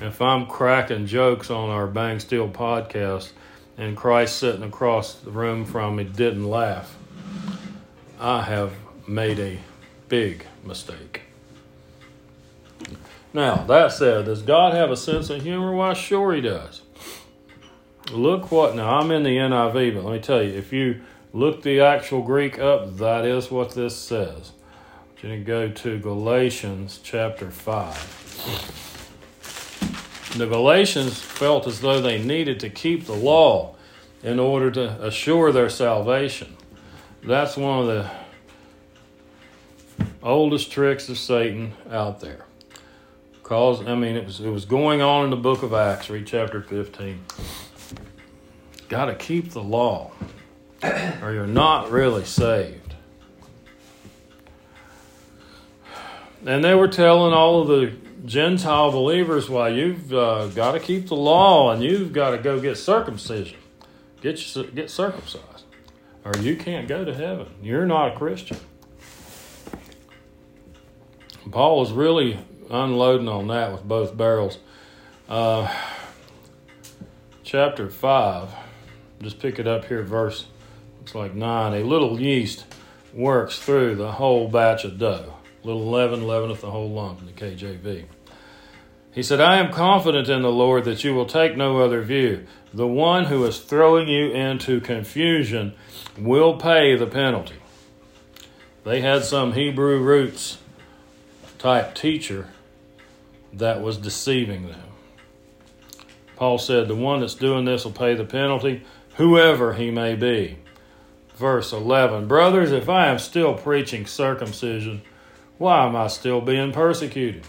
[0.00, 3.32] If I'm cracking jokes on our Bang Steel podcast
[3.76, 6.96] and Christ sitting across the room from me didn't laugh,
[8.20, 8.72] I have
[9.06, 9.58] made a
[10.08, 11.22] big mistake.
[13.34, 15.72] Now, that said, does God have a sense of humor?
[15.72, 16.82] Why, sure He does.
[18.12, 21.62] Look what, now I'm in the NIV, but let me tell you, if you look
[21.62, 24.52] the actual Greek up, that is what this says.
[25.20, 30.36] Going to go to Galatians chapter 5.
[30.38, 33.74] The Galatians felt as though they needed to keep the law
[34.22, 36.56] in order to assure their salvation.
[37.24, 38.08] That's one of the
[40.22, 42.44] oldest tricks of Satan out there.
[43.42, 46.28] Cause I mean it was it was going on in the book of Acts, read
[46.28, 47.24] chapter 15.
[48.88, 50.12] Got to keep the law,
[50.82, 52.87] or you're not really saved.
[56.44, 57.92] And they were telling all of the
[58.24, 62.60] Gentile believers, "Why you've uh, got to keep the law, and you've got to go
[62.60, 63.58] get circumcision,
[64.20, 65.64] get your, get circumcised,
[66.24, 67.48] or you can't go to heaven.
[67.62, 68.58] You're not a Christian."
[71.50, 72.38] Paul was really
[72.70, 74.58] unloading on that with both barrels.
[75.28, 75.72] Uh,
[77.42, 78.50] chapter 5,
[79.22, 80.46] just pick it up here, verse,
[80.98, 81.72] looks like 9.
[81.72, 82.66] A little yeast
[83.14, 85.37] works through the whole batch of dough.
[85.68, 88.06] Little leaven leaveneth the whole lump in the KJV.
[89.12, 92.46] He said, I am confident in the Lord that you will take no other view.
[92.72, 95.74] The one who is throwing you into confusion
[96.16, 97.56] will pay the penalty.
[98.84, 100.56] They had some Hebrew roots
[101.58, 102.48] type teacher
[103.52, 104.88] that was deceiving them.
[106.36, 108.84] Paul said, The one that's doing this will pay the penalty,
[109.16, 110.60] whoever he may be.
[111.36, 115.02] Verse 11 Brothers, if I am still preaching circumcision,
[115.58, 117.44] why am I still being persecuted?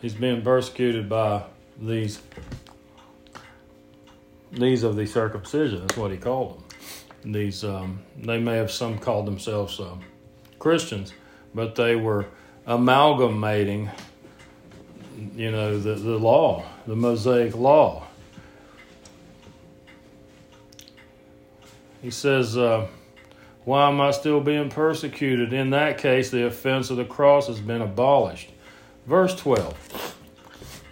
[0.00, 1.44] He's being persecuted by
[1.80, 2.20] these
[4.52, 5.80] these of the circumcision.
[5.80, 7.32] That's what he called them.
[7.32, 10.00] These um, they may have some called themselves um,
[10.58, 11.12] Christians,
[11.54, 12.26] but they were
[12.66, 13.90] amalgamating,
[15.34, 18.06] you know, the, the law, the Mosaic law.
[22.02, 22.86] He says, uh,
[23.70, 25.52] Why am I still being persecuted?
[25.52, 28.50] In that case, the offense of the cross has been abolished.
[29.06, 30.16] Verse 12.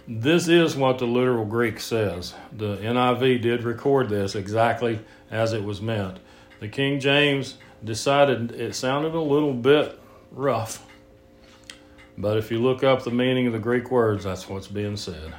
[0.07, 2.35] This is what the literal Greek says.
[2.53, 6.19] The NIV did record this exactly as it was meant.
[6.61, 9.99] The King James decided it sounded a little bit
[10.31, 10.87] rough.
[12.17, 15.33] But if you look up the meaning of the Greek words, that's what's being said.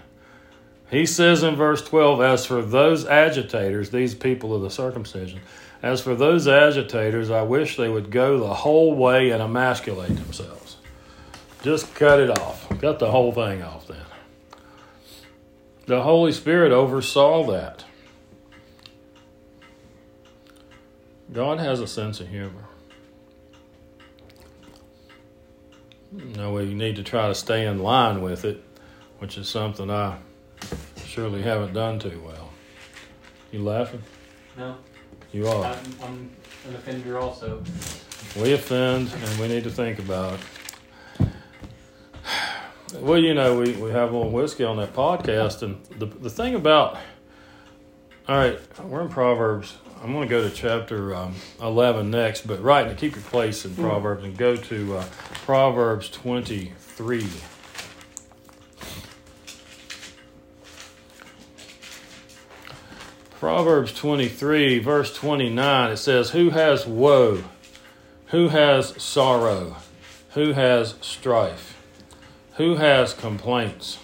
[0.90, 5.40] He says in verse 12, As for those agitators, these people of the circumcision,
[5.82, 10.76] as for those agitators, I wish they would go the whole way and emasculate themselves.
[11.62, 12.68] Just cut it off.
[12.80, 14.04] Cut the whole thing off then.
[15.86, 17.84] The Holy Spirit oversaw that.
[21.32, 22.64] God has a sense of humor.
[26.12, 28.62] No, we need to try to stay in line with it,
[29.18, 30.18] which is something I
[31.04, 32.50] surely haven't done too well.
[33.52, 34.02] You laughing?
[34.56, 34.76] No,
[35.32, 35.64] You are.
[35.64, 36.30] I'm, I'm
[36.68, 37.62] an offender also.
[38.36, 40.38] We offend, and we need to think about
[41.20, 41.28] it.
[43.00, 46.30] Well, you know, we, we have a little whiskey on that podcast, and the, the
[46.30, 46.98] thing about,
[48.26, 49.76] all right, we're in Proverbs.
[50.02, 53.64] I'm going to go to chapter um, 11 next, but right now, keep your place
[53.64, 55.04] in Proverbs and go to uh,
[55.44, 57.26] Proverbs 23.
[63.40, 67.44] Proverbs 23, verse 29, it says, Who has woe?
[68.26, 69.76] Who has sorrow?
[70.32, 71.82] Who has strife?
[72.56, 73.98] Who has complaints?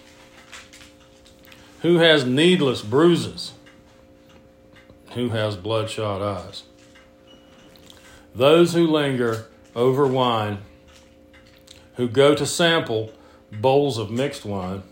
[1.83, 3.53] Who has needless bruises?
[5.13, 6.63] Who has bloodshot eyes?
[8.35, 10.61] Those who linger over wine,
[11.97, 13.13] who go to sample
[13.53, 14.83] bowls of mixed wine,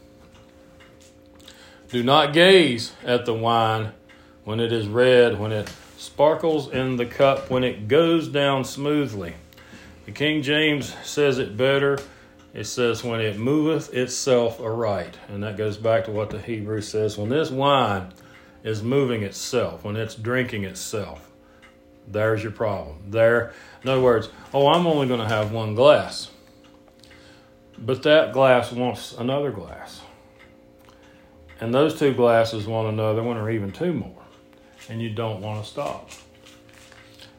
[1.88, 3.92] do not gaze at the wine
[4.44, 9.34] when it is red, when it sparkles in the cup, when it goes down smoothly.
[10.06, 11.98] The King James says it better.
[12.52, 15.16] It says, when it moveth itself aright.
[15.28, 17.18] And that goes back to what the Hebrew says.
[17.18, 18.12] When this wine
[18.62, 21.32] is moving itself, when it's drinking itself,
[22.06, 22.98] there's your problem.
[23.08, 23.52] There,
[23.82, 26.30] in other words, oh, I'm only going to have one glass.
[27.76, 30.02] But that glass wants another glass.
[31.60, 34.23] And those two glasses want another one or even two more.
[34.88, 36.10] And you don't want to stop.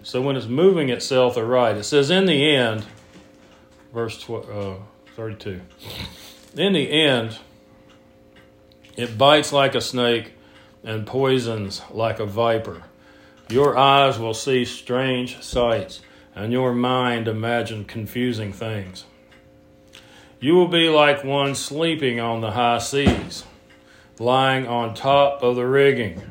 [0.04, 2.86] So when it's moving itself aright, it says, in the end,
[3.94, 4.82] verse 12, uh,
[5.16, 5.62] 32,
[6.56, 7.38] in the end,
[8.96, 10.34] it bites like a snake
[10.84, 12.84] and poisons like a viper.
[13.50, 16.02] Your eyes will see strange sights,
[16.36, 19.06] and your mind imagine confusing things.
[20.40, 23.44] You will be like one sleeping on the high seas,
[24.20, 26.22] lying on top of the rigging.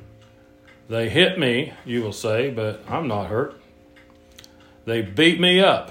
[0.94, 3.61] They hit me, you will say, but I'm not hurt.
[4.85, 5.90] They beat me up,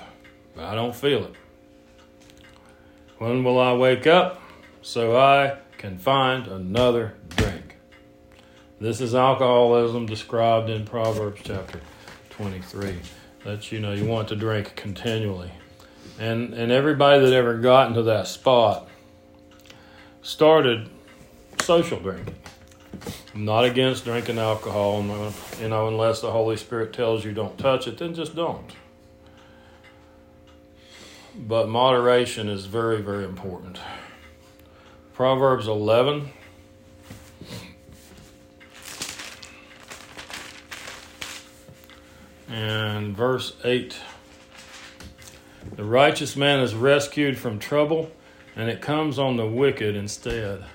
[0.55, 1.33] but I don't feel it.
[3.17, 4.41] When will I wake up
[4.81, 7.75] so I can find another drink?
[8.79, 11.81] This is alcoholism described in Proverbs chapter
[12.29, 12.95] 23.
[13.43, 15.51] That you know you want to drink continually.
[16.17, 18.87] And and everybody that ever got into that spot
[20.21, 20.89] started
[21.59, 22.35] social drinking.
[23.33, 25.01] I'm not against drinking alcohol,
[25.59, 28.75] you know, unless the Holy Spirit tells you don't touch it, then just don't.
[31.35, 33.79] But moderation is very, very important.
[35.13, 36.29] Proverbs 11.
[42.47, 43.97] And verse 8
[45.75, 48.11] The righteous man is rescued from trouble,
[48.55, 50.65] and it comes on the wicked instead.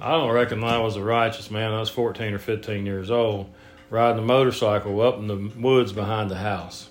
[0.00, 1.72] I don't reckon I was a righteous man.
[1.72, 3.50] I was 14 or 15 years old,
[3.90, 6.88] riding a motorcycle up in the woods behind the house.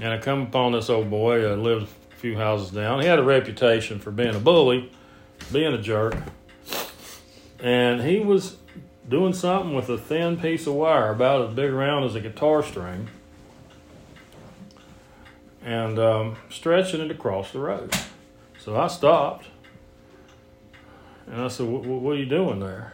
[0.00, 3.00] And I come upon this old boy that lived a few houses down.
[3.00, 4.90] He had a reputation for being a bully,
[5.52, 6.16] being a jerk.
[7.60, 8.56] And he was
[9.08, 12.62] doing something with a thin piece of wire about as big around as a guitar
[12.62, 13.08] string
[15.64, 17.94] and um, stretching it across the road.
[18.58, 19.46] So I stopped
[21.32, 22.92] and I said, What are you doing there?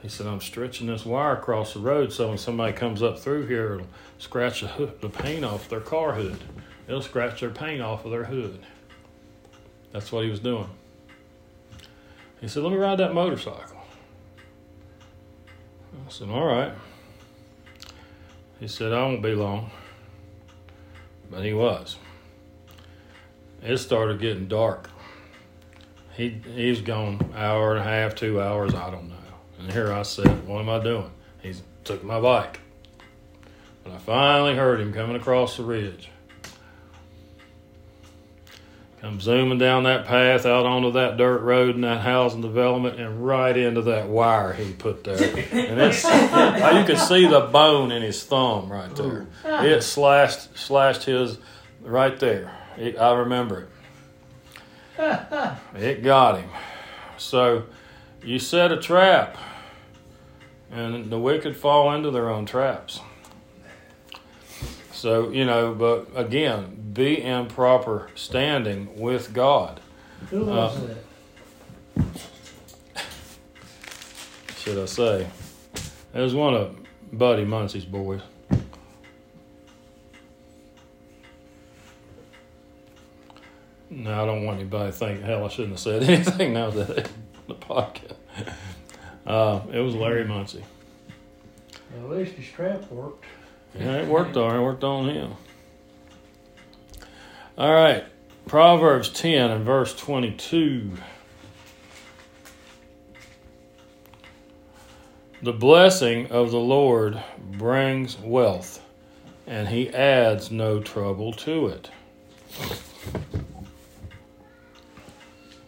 [0.00, 3.46] He said, I'm stretching this wire across the road so when somebody comes up through
[3.46, 3.86] here, it'll
[4.18, 6.38] scratch the, hood, the paint off their car hood.
[6.86, 8.64] It'll scratch their paint off of their hood.
[9.92, 10.68] That's what he was doing.
[12.40, 13.84] He said, Let me ride that motorcycle.
[15.94, 16.72] I said, All right.
[18.60, 19.72] He said, I won't be long.
[21.28, 21.96] But he was.
[23.62, 24.91] It started getting dark.
[26.14, 29.16] He he's gone hour and a half, two hours, I don't know.
[29.58, 31.10] And here I said, What am I doing?
[31.42, 31.54] He
[31.84, 32.60] took my bike.
[33.84, 36.08] And I finally heard him coming across the ridge.
[39.00, 43.26] Come zooming down that path out onto that dirt road and that housing development and
[43.26, 45.16] right into that wire he put there.
[45.16, 49.26] And it's you could see the bone in his thumb right there.
[49.44, 51.38] It slashed slashed his
[51.80, 52.56] right there.
[52.76, 53.68] It, I remember it.
[54.98, 56.50] It got him.
[57.18, 57.64] So
[58.22, 59.36] you set a trap
[60.70, 63.00] and the wicked fall into their own traps.
[64.92, 69.80] So, you know, but again, be in proper standing with God.
[70.30, 70.94] Who was Uh,
[71.96, 72.06] that?
[74.58, 75.26] should I say.
[76.14, 76.76] It was one of
[77.12, 78.20] Buddy Muncie's boys.
[83.94, 87.10] No, I don't want anybody to think, hell, I shouldn't have said anything now that
[87.46, 88.16] the podcast.
[89.26, 90.64] Uh, it was Larry Muncie.
[91.94, 93.26] At least his trap worked.
[93.78, 95.34] Yeah, it worked on it worked on him.
[97.58, 98.04] All right,
[98.46, 100.92] Proverbs 10 and verse 22.
[105.42, 108.82] The blessing of the Lord brings wealth,
[109.46, 111.90] and he adds no trouble to it.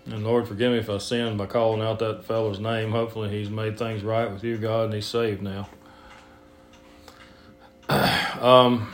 [0.06, 2.90] And Lord, forgive me if I sinned by calling out that fellow's name.
[2.90, 5.68] Hopefully, he's made things right with you, God, and he's saved now.
[8.34, 8.92] Um,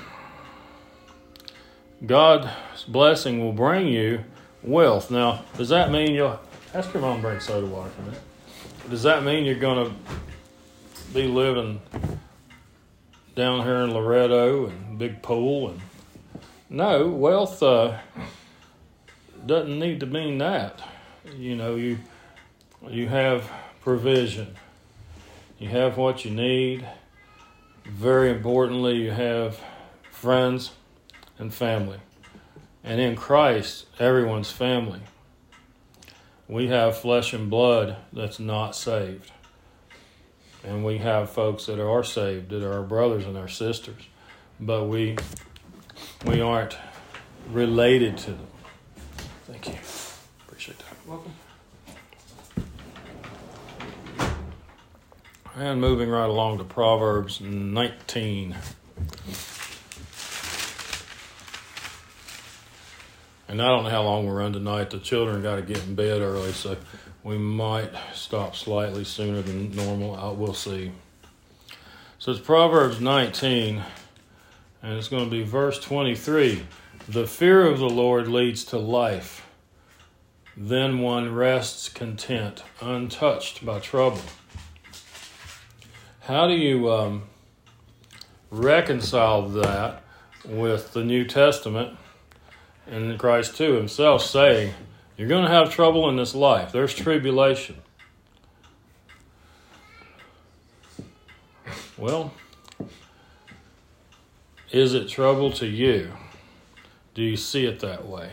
[2.06, 4.22] God's blessing will bring you
[4.62, 5.11] wealth.
[5.11, 6.38] Now, does that mean you'll
[6.72, 8.16] ask your mom to bring soda water for me?
[8.90, 9.96] Does that mean you're going to
[11.12, 11.80] be living
[13.34, 15.80] down here in Loretto and big pool and
[16.68, 17.98] no wealth uh,
[19.44, 20.80] doesn't need to mean that.
[21.36, 21.98] You know, you
[22.88, 23.50] you have
[23.82, 24.56] provision.
[25.58, 26.86] You have what you need.
[27.84, 29.60] Very importantly, you have
[30.10, 30.72] friends
[31.38, 31.98] and family.
[32.82, 35.00] And in Christ, everyone's family.
[36.48, 39.30] We have flesh and blood that's not saved.
[40.64, 44.02] And we have folks that are saved, that are our brothers and our sisters.
[44.58, 45.16] But we
[46.24, 46.76] we aren't
[47.50, 48.46] related to them.
[49.46, 49.99] Thank you.
[51.11, 51.32] Welcome.
[55.56, 58.54] And moving right along to Proverbs 19.
[63.48, 64.90] And I don't know how long we'll run tonight.
[64.90, 66.76] The children got to get in bed early, so
[67.24, 70.14] we might stop slightly sooner than normal.
[70.14, 70.92] I, we'll see.
[72.20, 73.82] So it's Proverbs 19,
[74.84, 76.62] and it's going to be verse 23.
[77.08, 79.49] The fear of the Lord leads to life.
[80.62, 84.20] Then one rests content, untouched by trouble.
[86.20, 87.22] How do you um,
[88.50, 90.02] reconcile that
[90.44, 91.96] with the New Testament
[92.86, 94.74] and Christ too himself saying,
[95.16, 96.72] You're going to have trouble in this life?
[96.72, 97.76] There's tribulation.
[101.96, 102.34] Well,
[104.70, 106.12] is it trouble to you?
[107.14, 108.32] Do you see it that way?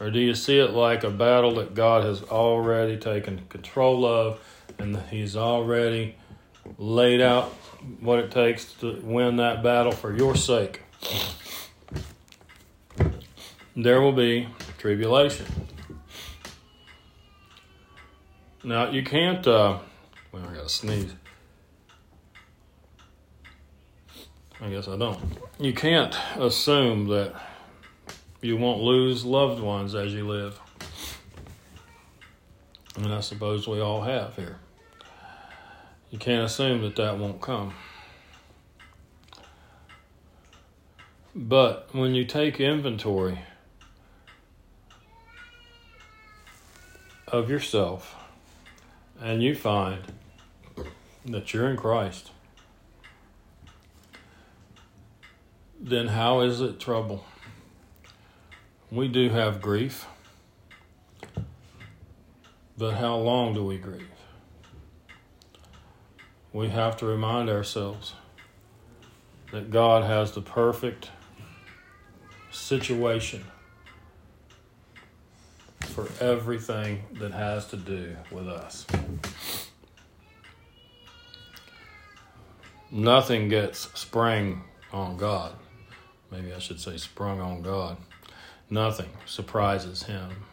[0.00, 4.40] Or do you see it like a battle that God has already taken control of
[4.78, 6.14] and He's already
[6.76, 7.52] laid out
[8.00, 10.82] what it takes to win that battle for your sake.
[13.76, 15.46] There will be tribulation.
[18.64, 19.78] Now, you can't, uh,
[20.32, 21.14] well, I gotta sneeze.
[24.60, 25.20] I guess I don't.
[25.60, 27.34] You can't assume that
[28.40, 30.58] you won't lose loved ones as you live.
[32.96, 34.58] And I suppose we all have here.
[36.10, 37.74] You can't assume that that won't come.
[41.34, 43.40] But when you take inventory
[47.28, 48.16] of yourself
[49.20, 50.00] and you find
[51.26, 52.30] that you're in Christ,
[55.78, 57.24] then how is it trouble?
[58.90, 60.06] We do have grief,
[62.76, 64.08] but how long do we grieve?
[66.52, 68.14] we have to remind ourselves
[69.52, 71.10] that God has the perfect
[72.50, 73.44] situation
[75.80, 78.86] for everything that has to do with us.
[82.90, 85.52] Nothing gets sprang on God.
[86.30, 87.98] Maybe I should say sprung on God.
[88.70, 90.44] Nothing surprises him.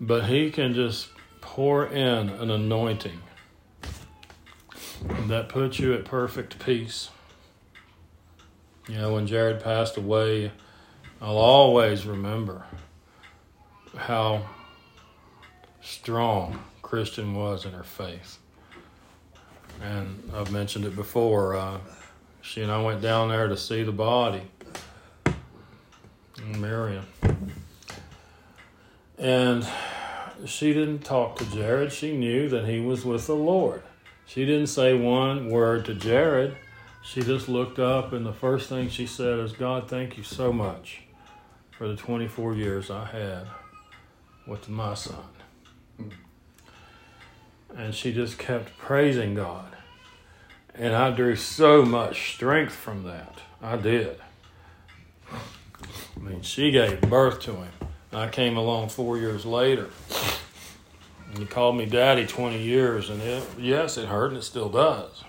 [0.00, 1.08] But he can just
[1.40, 3.20] pour in an anointing
[5.26, 7.10] that puts you at perfect peace.
[8.88, 10.52] You know, when Jared passed away,
[11.20, 12.64] I'll always remember
[13.96, 14.46] how
[15.82, 18.38] strong Christian was in her faith.
[19.82, 21.56] And I've mentioned it before.
[21.56, 21.78] Uh,
[22.40, 24.42] she and I went down there to see the body,
[26.44, 27.04] Marion.
[29.18, 29.66] And
[30.46, 31.92] she didn't talk to Jared.
[31.92, 33.82] She knew that he was with the Lord.
[34.26, 36.56] She didn't say one word to Jared.
[37.02, 40.52] She just looked up, and the first thing she said is, God, thank you so
[40.52, 41.02] much
[41.70, 43.46] for the 24 years I had
[44.46, 45.24] with my son.
[47.74, 49.77] And she just kept praising God.
[50.78, 53.40] And I drew so much strength from that.
[53.60, 54.16] I did.
[55.32, 57.72] I mean, she gave birth to him.
[58.12, 59.88] I came along four years later.
[61.28, 64.68] And he called me daddy 20 years, and it, yes, it hurt, and it still
[64.68, 65.24] does.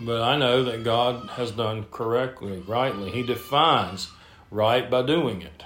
[0.00, 3.10] But I know that God has done correctly, rightly.
[3.10, 4.10] He defines
[4.50, 5.64] right by doing it.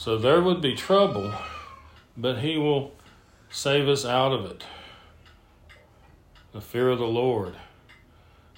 [0.00, 1.30] So there would be trouble,
[2.16, 2.92] but He will
[3.50, 4.64] save us out of it.
[6.52, 7.54] The fear of the Lord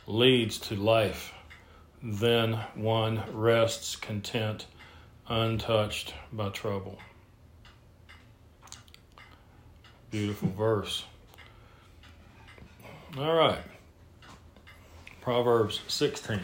[0.06, 1.32] leads to life.
[2.00, 4.66] Then one rests content,
[5.26, 6.96] untouched by trouble.
[10.12, 11.04] Beautiful verse.
[13.18, 13.64] All right.
[15.20, 16.38] Proverbs 16,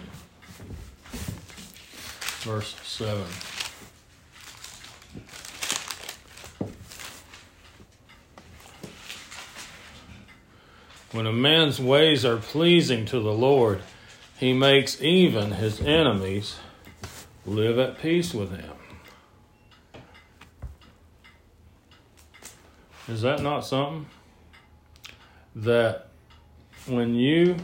[2.43, 3.23] verse 7.
[11.19, 13.83] When a man's ways are pleasing to the Lord,
[14.39, 16.61] he makes even his enemies
[17.45, 18.71] live at peace with him.
[23.09, 24.07] Is that not something?
[25.57, 26.07] That
[26.87, 27.57] when you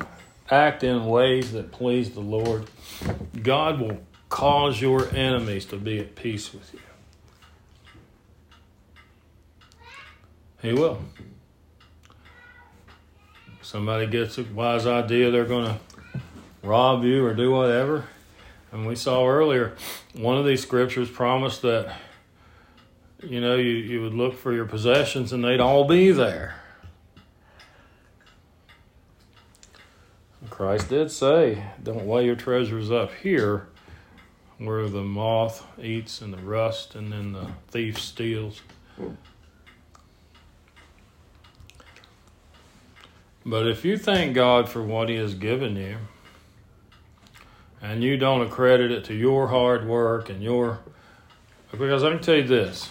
[0.50, 2.68] act in ways that please the Lord,
[3.40, 4.00] God will
[4.30, 6.80] cause your enemies to be at peace with you.
[10.61, 10.98] He will.
[13.75, 16.20] Somebody gets a wise idea they're going to
[16.62, 18.05] rob you or do whatever.
[18.70, 19.75] And we saw earlier,
[20.12, 21.93] one of these scriptures promised that,
[23.20, 26.55] you know, you, you would look for your possessions and they'd all be there.
[30.51, 33.66] Christ did say, Don't lay your treasures up here
[34.59, 38.62] where the moth eats and the rust and then the thief steals.
[43.47, 45.99] But if you thank God for what He has given you,
[47.82, 50.80] and you don't accredit it to your hard work and your.
[51.70, 52.90] Because I can tell you this,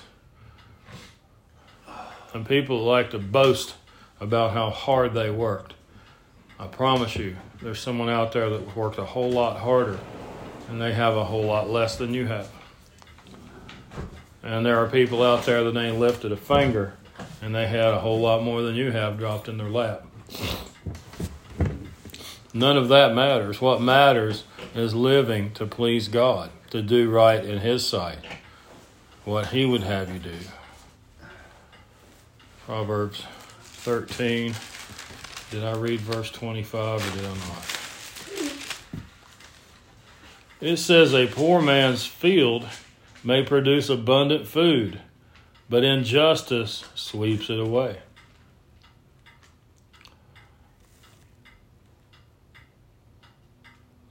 [2.34, 3.76] and people like to boast
[4.20, 5.74] about how hard they worked.
[6.60, 10.00] I promise you, there's someone out there that worked a whole lot harder,
[10.70, 12.50] and they have a whole lot less than you have.
[14.44, 16.94] And there are people out there that ain't lifted a finger,
[17.42, 20.06] and they had a whole lot more than you have dropped in their lap.
[22.54, 23.60] None of that matters.
[23.60, 24.44] What matters
[24.76, 28.20] is living to please God, to do right in His sight,
[29.26, 30.38] what He would have you do.
[32.66, 33.26] Proverbs
[33.62, 34.54] 13.
[35.52, 37.74] Did I read verse 25 or did I not?
[40.62, 42.68] It says, A poor man's field
[43.24, 45.02] may produce abundant food,
[45.70, 47.98] but injustice sweeps it away.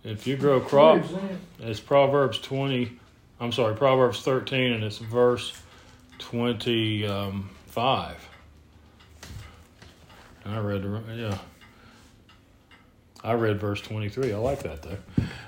[0.04, 1.08] If you grow crops,
[1.60, 2.98] it's Proverbs 20,
[3.40, 5.52] I'm sorry, Proverbs 13, and it's verse
[6.18, 7.08] 25.
[7.24, 7.50] Um,
[10.44, 10.84] I read,
[11.14, 11.38] yeah.
[13.22, 14.32] I read verse 23.
[14.32, 14.98] I like that though.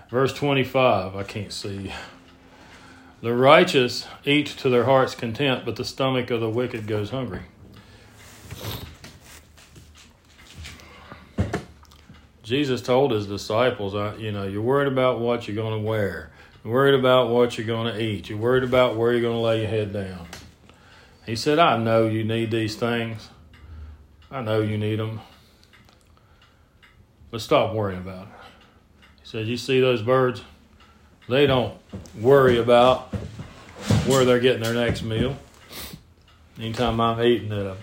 [0.09, 1.93] Verse 25, I can't see.
[3.21, 7.43] The righteous eat to their heart's content, but the stomach of the wicked goes hungry.
[12.45, 16.31] Jesus told his disciples, uh, you know, you're worried about what you're going to wear.
[16.63, 18.29] You're worried about what you're going to eat.
[18.29, 20.27] You're worried about where you're going to lay your head down.
[21.25, 23.31] He said, I know you need these things.
[24.31, 25.21] I know you need them.
[27.31, 28.35] But stop worrying about it.
[29.23, 30.43] He said, You see those birds?
[31.29, 31.75] They don't
[32.21, 33.15] worry about
[34.07, 35.37] where they're getting their next meal.
[36.59, 37.77] Anytime I'm eating at a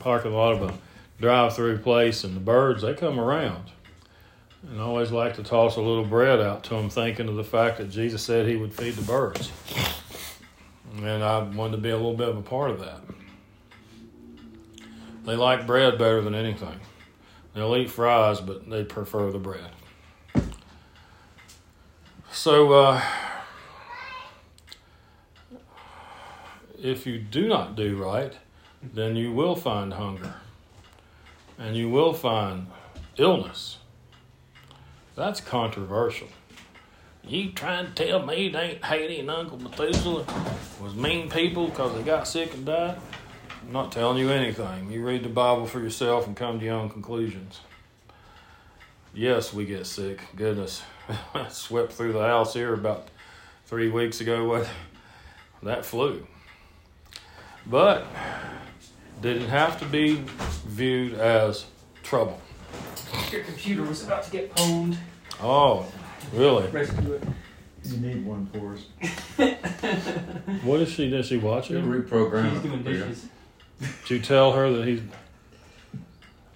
[0.00, 0.74] parking lot of a
[1.20, 3.70] drive through place and the birds, they come around.
[4.68, 7.44] And I always like to toss a little bread out to them, thinking of the
[7.44, 9.50] fact that Jesus said he would feed the birds.
[10.96, 13.00] And I wanted to be a little bit of a part of that.
[15.24, 16.80] They like bread better than anything.
[17.54, 19.70] They'll eat fries, but they prefer the bread.
[22.32, 23.02] So, uh,
[26.80, 28.34] if you do not do right,
[28.82, 30.34] then you will find hunger
[31.58, 32.68] and you will find
[33.18, 33.78] illness.
[35.20, 36.28] That's controversial.
[37.22, 40.24] You trying to tell me it ain't Haiti and Uncle Methuselah
[40.82, 42.96] was mean people because they got sick and died?
[43.60, 44.90] I'm not telling you anything.
[44.90, 47.60] You read the Bible for yourself and come to your own conclusions.
[49.12, 50.22] Yes, we get sick.
[50.36, 50.82] Goodness.
[51.34, 53.08] I swept through the house here about
[53.66, 54.70] three weeks ago with
[55.62, 56.26] that flu.
[57.66, 58.06] But
[59.20, 60.24] did it have to be
[60.66, 61.66] viewed as
[62.02, 62.40] trouble?
[63.32, 64.96] Your computer was about to get pwned.
[65.42, 65.86] Oh,
[66.32, 66.66] really?
[66.68, 67.22] Rescue it.
[67.84, 68.84] You need one for us.
[70.64, 71.06] What is she?
[71.14, 71.76] Is she watching?
[71.76, 72.06] Should it?
[72.08, 72.98] reprogram She's it doing for you.
[72.98, 73.26] dishes.
[73.80, 75.00] Did you tell her that he's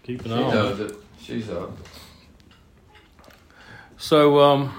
[0.02, 0.54] keeping She on?
[0.54, 0.96] knows it.
[1.20, 1.70] She's up.
[3.96, 4.74] So, um,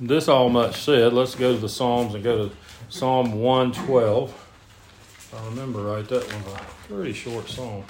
[0.00, 2.54] this all much said, let's go to the Psalms and go to
[2.88, 4.30] Psalm 112.
[4.30, 7.84] If I remember right, that was a pretty short psalm.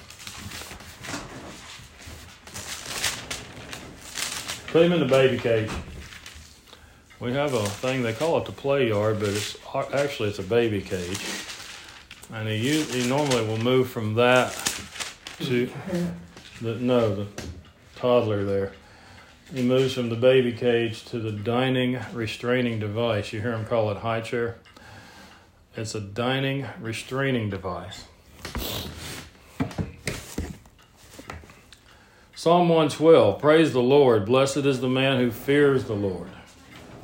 [4.69, 5.71] Put him in the baby cage.
[7.19, 9.57] We have a thing they call it the play yard, but it's
[9.93, 11.19] actually it's a baby cage,
[12.31, 14.53] and he he normally will move from that
[15.41, 15.71] to
[16.61, 17.27] the no the
[17.95, 18.73] toddler there.
[19.55, 23.33] He moves from the baby cage to the dining restraining device.
[23.33, 24.57] You hear him call it high chair.
[25.75, 28.05] It's a dining restraining device.
[32.39, 34.27] Psalm 112 Praise the Lord.
[34.27, 36.29] Blessed is the man who fears the Lord.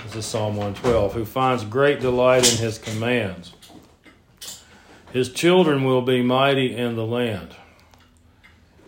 [0.05, 1.15] This is Psalm 112.
[1.15, 3.55] Who finds great delight in his commands.
[5.11, 7.57] His children will be mighty in the land.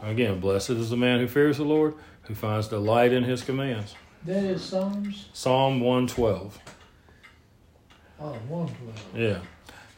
[0.02, 3.94] Again, blessed is the man who fears the Lord, who finds delight in his commands.
[4.26, 6.58] That is Psalms, Psalm 112.
[8.20, 9.02] oh, one twelve.
[9.14, 9.38] Yeah.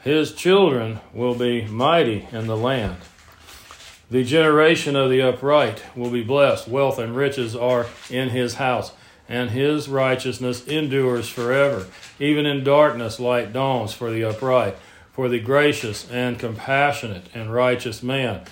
[0.05, 2.99] His children will be mighty in the land.
[4.09, 6.69] The generation of the upright will be blessed.
[6.69, 8.93] Wealth and riches are in his house,
[9.29, 11.87] and his righteousness endures forever.
[12.21, 14.77] Even in darkness, light dawns for the upright.
[15.13, 18.43] For the gracious and compassionate and righteous man,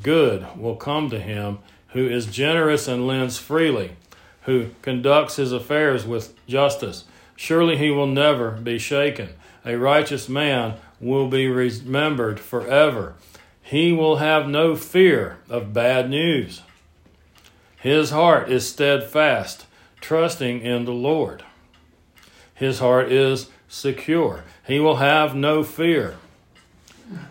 [0.00, 1.58] good will come to him
[1.88, 3.96] who is generous and lends freely,
[4.42, 7.04] who conducts his affairs with justice.
[7.34, 9.30] Surely he will never be shaken.
[9.64, 13.14] A righteous man will be remembered forever.
[13.70, 16.62] He will have no fear of bad news.
[17.76, 19.66] His heart is steadfast,
[20.00, 21.44] trusting in the Lord.
[22.52, 24.42] His heart is secure.
[24.66, 26.16] He will have no fear.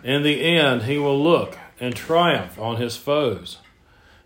[0.02, 3.58] In the end, he will look and triumph on his foes.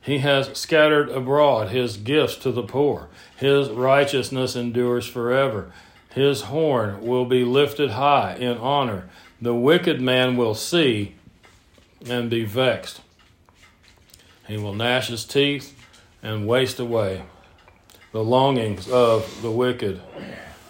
[0.01, 3.09] He has scattered abroad his gifts to the poor.
[3.37, 5.73] His righteousness endures forever.
[6.15, 9.09] His horn will be lifted high in honor.
[9.43, 11.17] The wicked man will see
[12.09, 13.01] and be vexed.
[14.47, 15.75] He will gnash his teeth
[16.23, 17.23] and waste away.
[18.13, 20.01] The longings of the wicked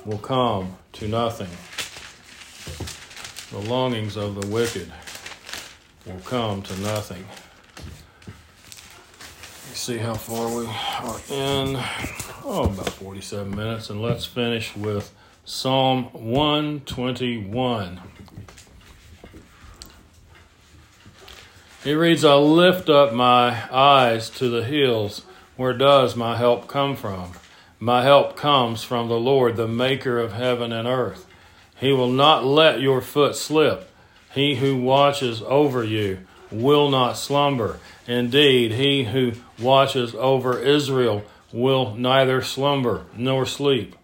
[0.05, 1.49] will come to nothing.
[3.51, 4.93] The longings of the wicked
[6.07, 7.25] will come to nothing.
[9.75, 11.77] See how far we are in.
[12.45, 13.91] Oh, about 47 minutes.
[13.91, 15.13] And let's finish with
[15.45, 18.01] Psalm 121.
[21.85, 25.21] He reads, I lift up my eyes to the hills.
[25.57, 27.33] Where does my help come from?
[27.79, 31.27] My help comes from the Lord, the maker of heaven and earth.
[31.77, 33.91] He will not let your foot slip.
[34.33, 36.21] He who watches over you
[36.51, 37.79] will not slumber.
[38.07, 41.23] Indeed, he who watches over Israel
[41.53, 43.95] will neither slumber nor sleep.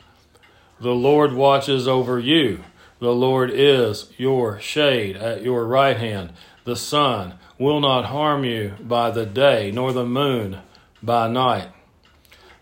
[0.80, 2.62] The Lord watches over you.
[2.98, 6.34] The Lord is your shade at your right hand.
[6.64, 10.58] The sun will not harm you by the day, nor the moon
[11.02, 11.68] by night.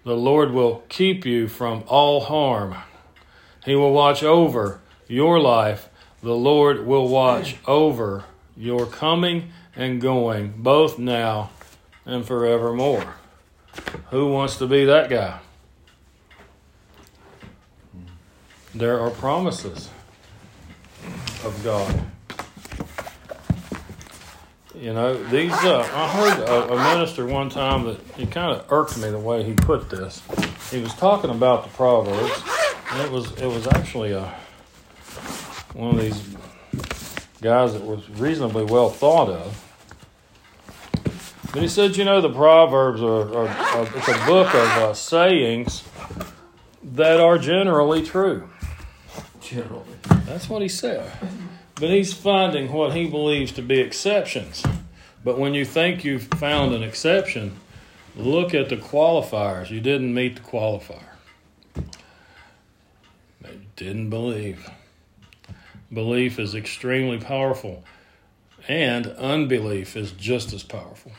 [0.05, 2.75] The Lord will keep you from all harm.
[3.65, 5.89] He will watch over your life.
[6.21, 8.25] The Lord will watch over
[8.57, 11.51] your coming and going, both now
[12.05, 13.15] and forevermore.
[14.11, 15.39] Who wants to be that guy?
[18.75, 19.91] There are promises
[21.45, 22.18] of God.
[24.79, 28.71] You know, these, uh, I heard a, a minister one time that he kind of
[28.71, 30.23] irked me the way he put this.
[30.71, 32.43] He was talking about the Proverbs,
[32.93, 34.33] and it was, it was actually a,
[35.75, 36.37] one of these
[37.41, 39.65] guys that was reasonably well thought of.
[41.53, 44.95] But he said, you know, the Proverbs are, are, are it's a book of uh,
[44.95, 45.83] sayings
[46.85, 48.49] that are generally true.
[49.41, 49.85] Generally.
[50.27, 51.11] That's what he said.
[51.81, 54.65] But he's finding what he believes to be exceptions.
[55.25, 57.57] But when you think you've found an exception,
[58.17, 59.71] look at the qualifiers.
[59.71, 61.03] You didn't meet the qualifier.
[63.41, 64.69] They didn't believe.
[65.93, 67.85] Belief is extremely powerful,
[68.67, 71.13] and unbelief is just as powerful.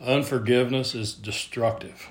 [0.00, 2.08] Unforgiveness is destructive.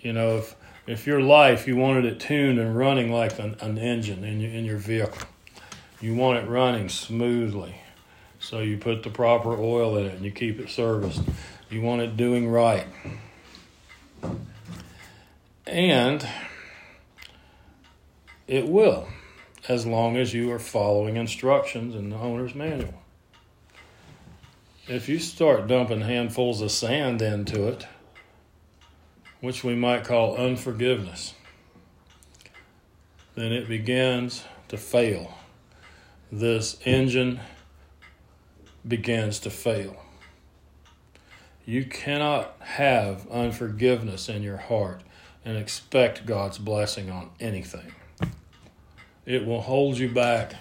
[0.00, 3.78] You know, if if your life you wanted it tuned and running like an, an
[3.78, 5.28] engine in your, in your vehicle,
[6.00, 7.74] you want it running smoothly.
[8.38, 11.22] So you put the proper oil in it and you keep it serviced.
[11.68, 12.86] You want it doing right.
[15.66, 16.26] And
[18.48, 19.06] it will,
[19.68, 22.94] as long as you are following instructions in the owner's manual.
[24.88, 27.86] If you start dumping handfuls of sand into it,
[29.40, 31.34] which we might call unforgiveness,
[33.36, 35.32] then it begins to fail.
[36.32, 37.40] This engine
[38.86, 39.96] begins to fail.
[41.66, 45.02] You cannot have unforgiveness in your heart
[45.44, 47.94] and expect God's blessing on anything.
[49.26, 50.54] It will hold you back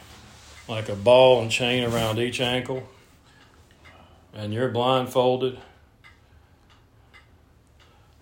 [0.68, 2.88] like a ball and chain around each ankle,
[4.34, 5.60] and you're blindfolded,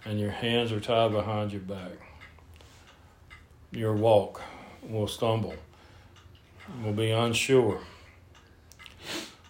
[0.04, 1.94] and your hands are tied behind your back.
[3.72, 4.42] Your walk
[4.82, 5.56] will stumble,
[6.84, 7.80] will be unsure.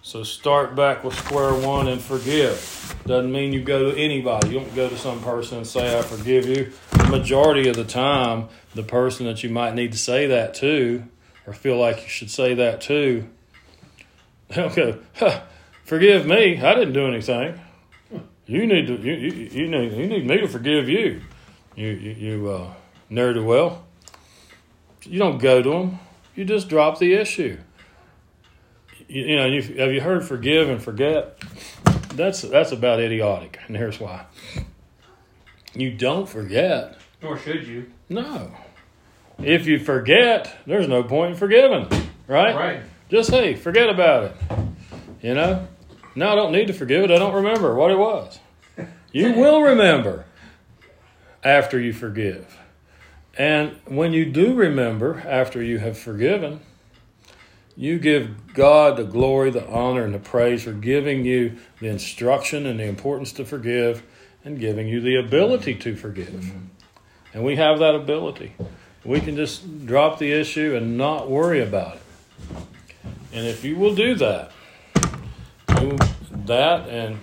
[0.07, 2.95] So start back with square one and forgive.
[3.05, 4.47] Doesn't mean you go to anybody.
[4.49, 6.71] You don't go to some person and say, I forgive you.
[6.91, 11.03] The majority of the time, the person that you might need to say that to,
[11.45, 13.27] or feel like you should say that to,
[14.47, 15.41] they'll go, huh,
[15.83, 16.61] forgive me.
[16.61, 17.59] I didn't do anything.
[18.45, 21.21] You need to you, you, you need you need me to forgive you.
[21.75, 22.73] You you, you uh,
[23.09, 23.85] well.
[25.03, 25.99] You don't go to them.
[26.37, 27.57] You just drop the issue
[29.07, 31.39] you, you know, have you heard forgive and forget?
[32.13, 34.25] That's that's about idiotic, and here's why.
[35.73, 36.97] You don't forget.
[37.21, 37.91] Nor should you.
[38.09, 38.51] No.
[39.39, 41.87] If you forget, there's no point in forgiving,
[42.27, 42.55] right?
[42.55, 42.81] Right.
[43.09, 44.35] Just hey, forget about it.
[45.21, 45.67] You know.
[46.15, 47.11] No, I don't need to forgive it.
[47.11, 48.39] I don't remember what it was.
[49.11, 50.25] You will remember
[51.43, 52.57] after you forgive.
[53.37, 56.61] And when you do remember after you have forgiven,
[57.75, 62.65] you give God the glory, the honor, and the praise for giving you the instruction
[62.65, 64.01] and the importance to forgive
[64.43, 66.51] and giving you the ability to forgive.
[67.33, 68.55] And we have that ability.
[69.05, 72.01] We can just drop the issue and not worry about it.
[73.31, 74.51] And if you will do that,
[75.75, 75.97] do
[76.45, 77.19] that and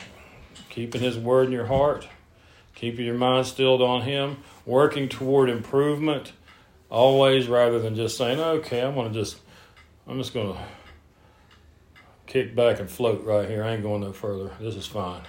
[0.70, 2.06] keeping His word in your heart,
[2.76, 4.36] keeping your mind stilled on Him,
[4.66, 6.32] working toward improvement,
[6.90, 9.38] always rather than just saying, okay, I'm going to just
[10.06, 10.60] I'm just going to
[12.26, 13.64] kick back and float right here.
[13.64, 14.50] I ain't going no further.
[14.60, 15.22] This is fine.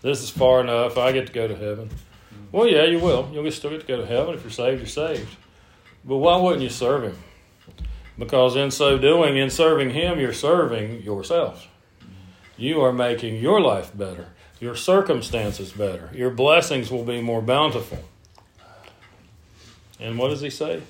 [0.00, 0.96] This is far enough.
[0.96, 1.88] I get to go to heaven.
[1.88, 2.44] Mm-hmm.
[2.56, 3.28] Well, yeah, you will.
[3.32, 4.34] You'll still get to go to heaven.
[4.34, 5.36] If you're saved, you're saved.
[6.04, 7.18] But why wouldn't you serve Him?
[8.18, 11.68] Because in so doing, in serving Him, you're serving yourself.
[12.00, 12.12] Mm-hmm.
[12.56, 14.28] You are making your life better,
[14.60, 17.98] your circumstances better, your blessings will be more bountiful.
[20.00, 20.82] And what does He say?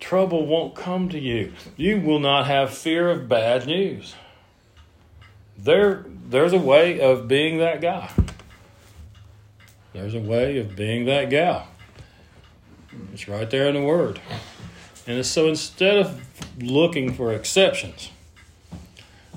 [0.00, 1.52] trouble won't come to you.
[1.76, 4.14] You will not have fear of bad news.
[5.56, 8.10] There, there's a way of being that guy.
[9.92, 11.68] There's a way of being that gal.
[13.12, 14.20] It's right there in the Word.
[15.06, 16.20] And so instead of
[16.60, 18.10] looking for exceptions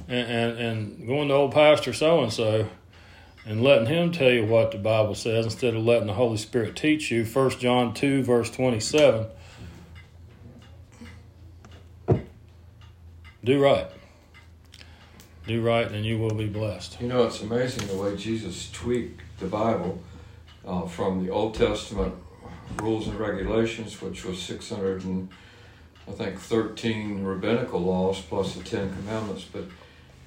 [0.07, 2.67] and, and, and going to old pastor so and so
[3.45, 6.75] and letting him tell you what the Bible says instead of letting the Holy Spirit
[6.75, 9.27] teach you, 1 John 2, verse 27
[13.43, 13.87] Do right.
[15.45, 17.01] Do right, and you will be blessed.
[17.01, 20.01] You know, it's amazing the way Jesus tweaked the Bible
[20.65, 22.15] uh, from the Old Testament
[22.81, 25.27] rules and regulations, which was 600 and
[26.07, 29.45] I think 13 rabbinical laws plus the Ten Commandments.
[29.51, 29.65] But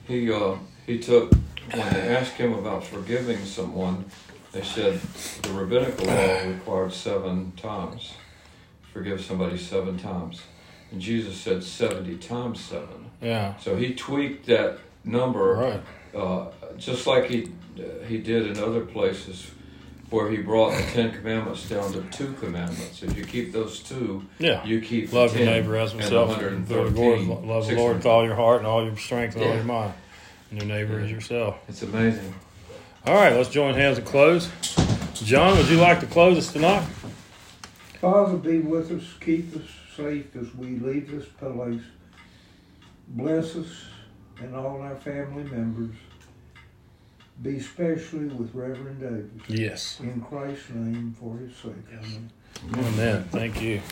[0.06, 0.56] he uh,
[0.86, 1.32] he took
[1.72, 4.04] when they asked him about forgiving someone,
[4.52, 5.00] they said
[5.42, 8.14] the rabbinical law required seven times.
[8.92, 10.42] Forgive somebody seven times.
[10.90, 12.88] And Jesus said 70 times 7.
[13.20, 13.56] Yeah.
[13.58, 15.82] So he tweaked that number right.
[16.14, 16.46] uh,
[16.78, 19.50] just like he, uh, he did in other places
[20.10, 23.02] where he brought the Ten Commandments down to two commandments.
[23.02, 24.64] If you keep those two, yeah.
[24.64, 26.40] you keep love your neighbor as himself.
[26.40, 29.50] Love the Lord with all your heart and all your strength and yeah.
[29.50, 29.92] all your mind,
[30.50, 31.04] and your neighbor yeah.
[31.04, 31.58] as yourself.
[31.68, 32.34] It's amazing.
[33.06, 34.50] All right, let's join hands and close.
[35.14, 36.84] John, would you like to close us tonight?
[38.00, 39.62] Father, be with us, keep us
[39.96, 41.82] safe as we leave this place.
[43.08, 43.86] Bless us
[44.40, 45.94] and all our family members.
[47.42, 49.48] Be especially with Reverend Davis.
[49.48, 50.00] Yes.
[50.00, 51.72] In Christ's name, for his sake.
[51.92, 52.30] Amen.
[52.74, 53.24] Amen.
[53.30, 53.82] Thank you.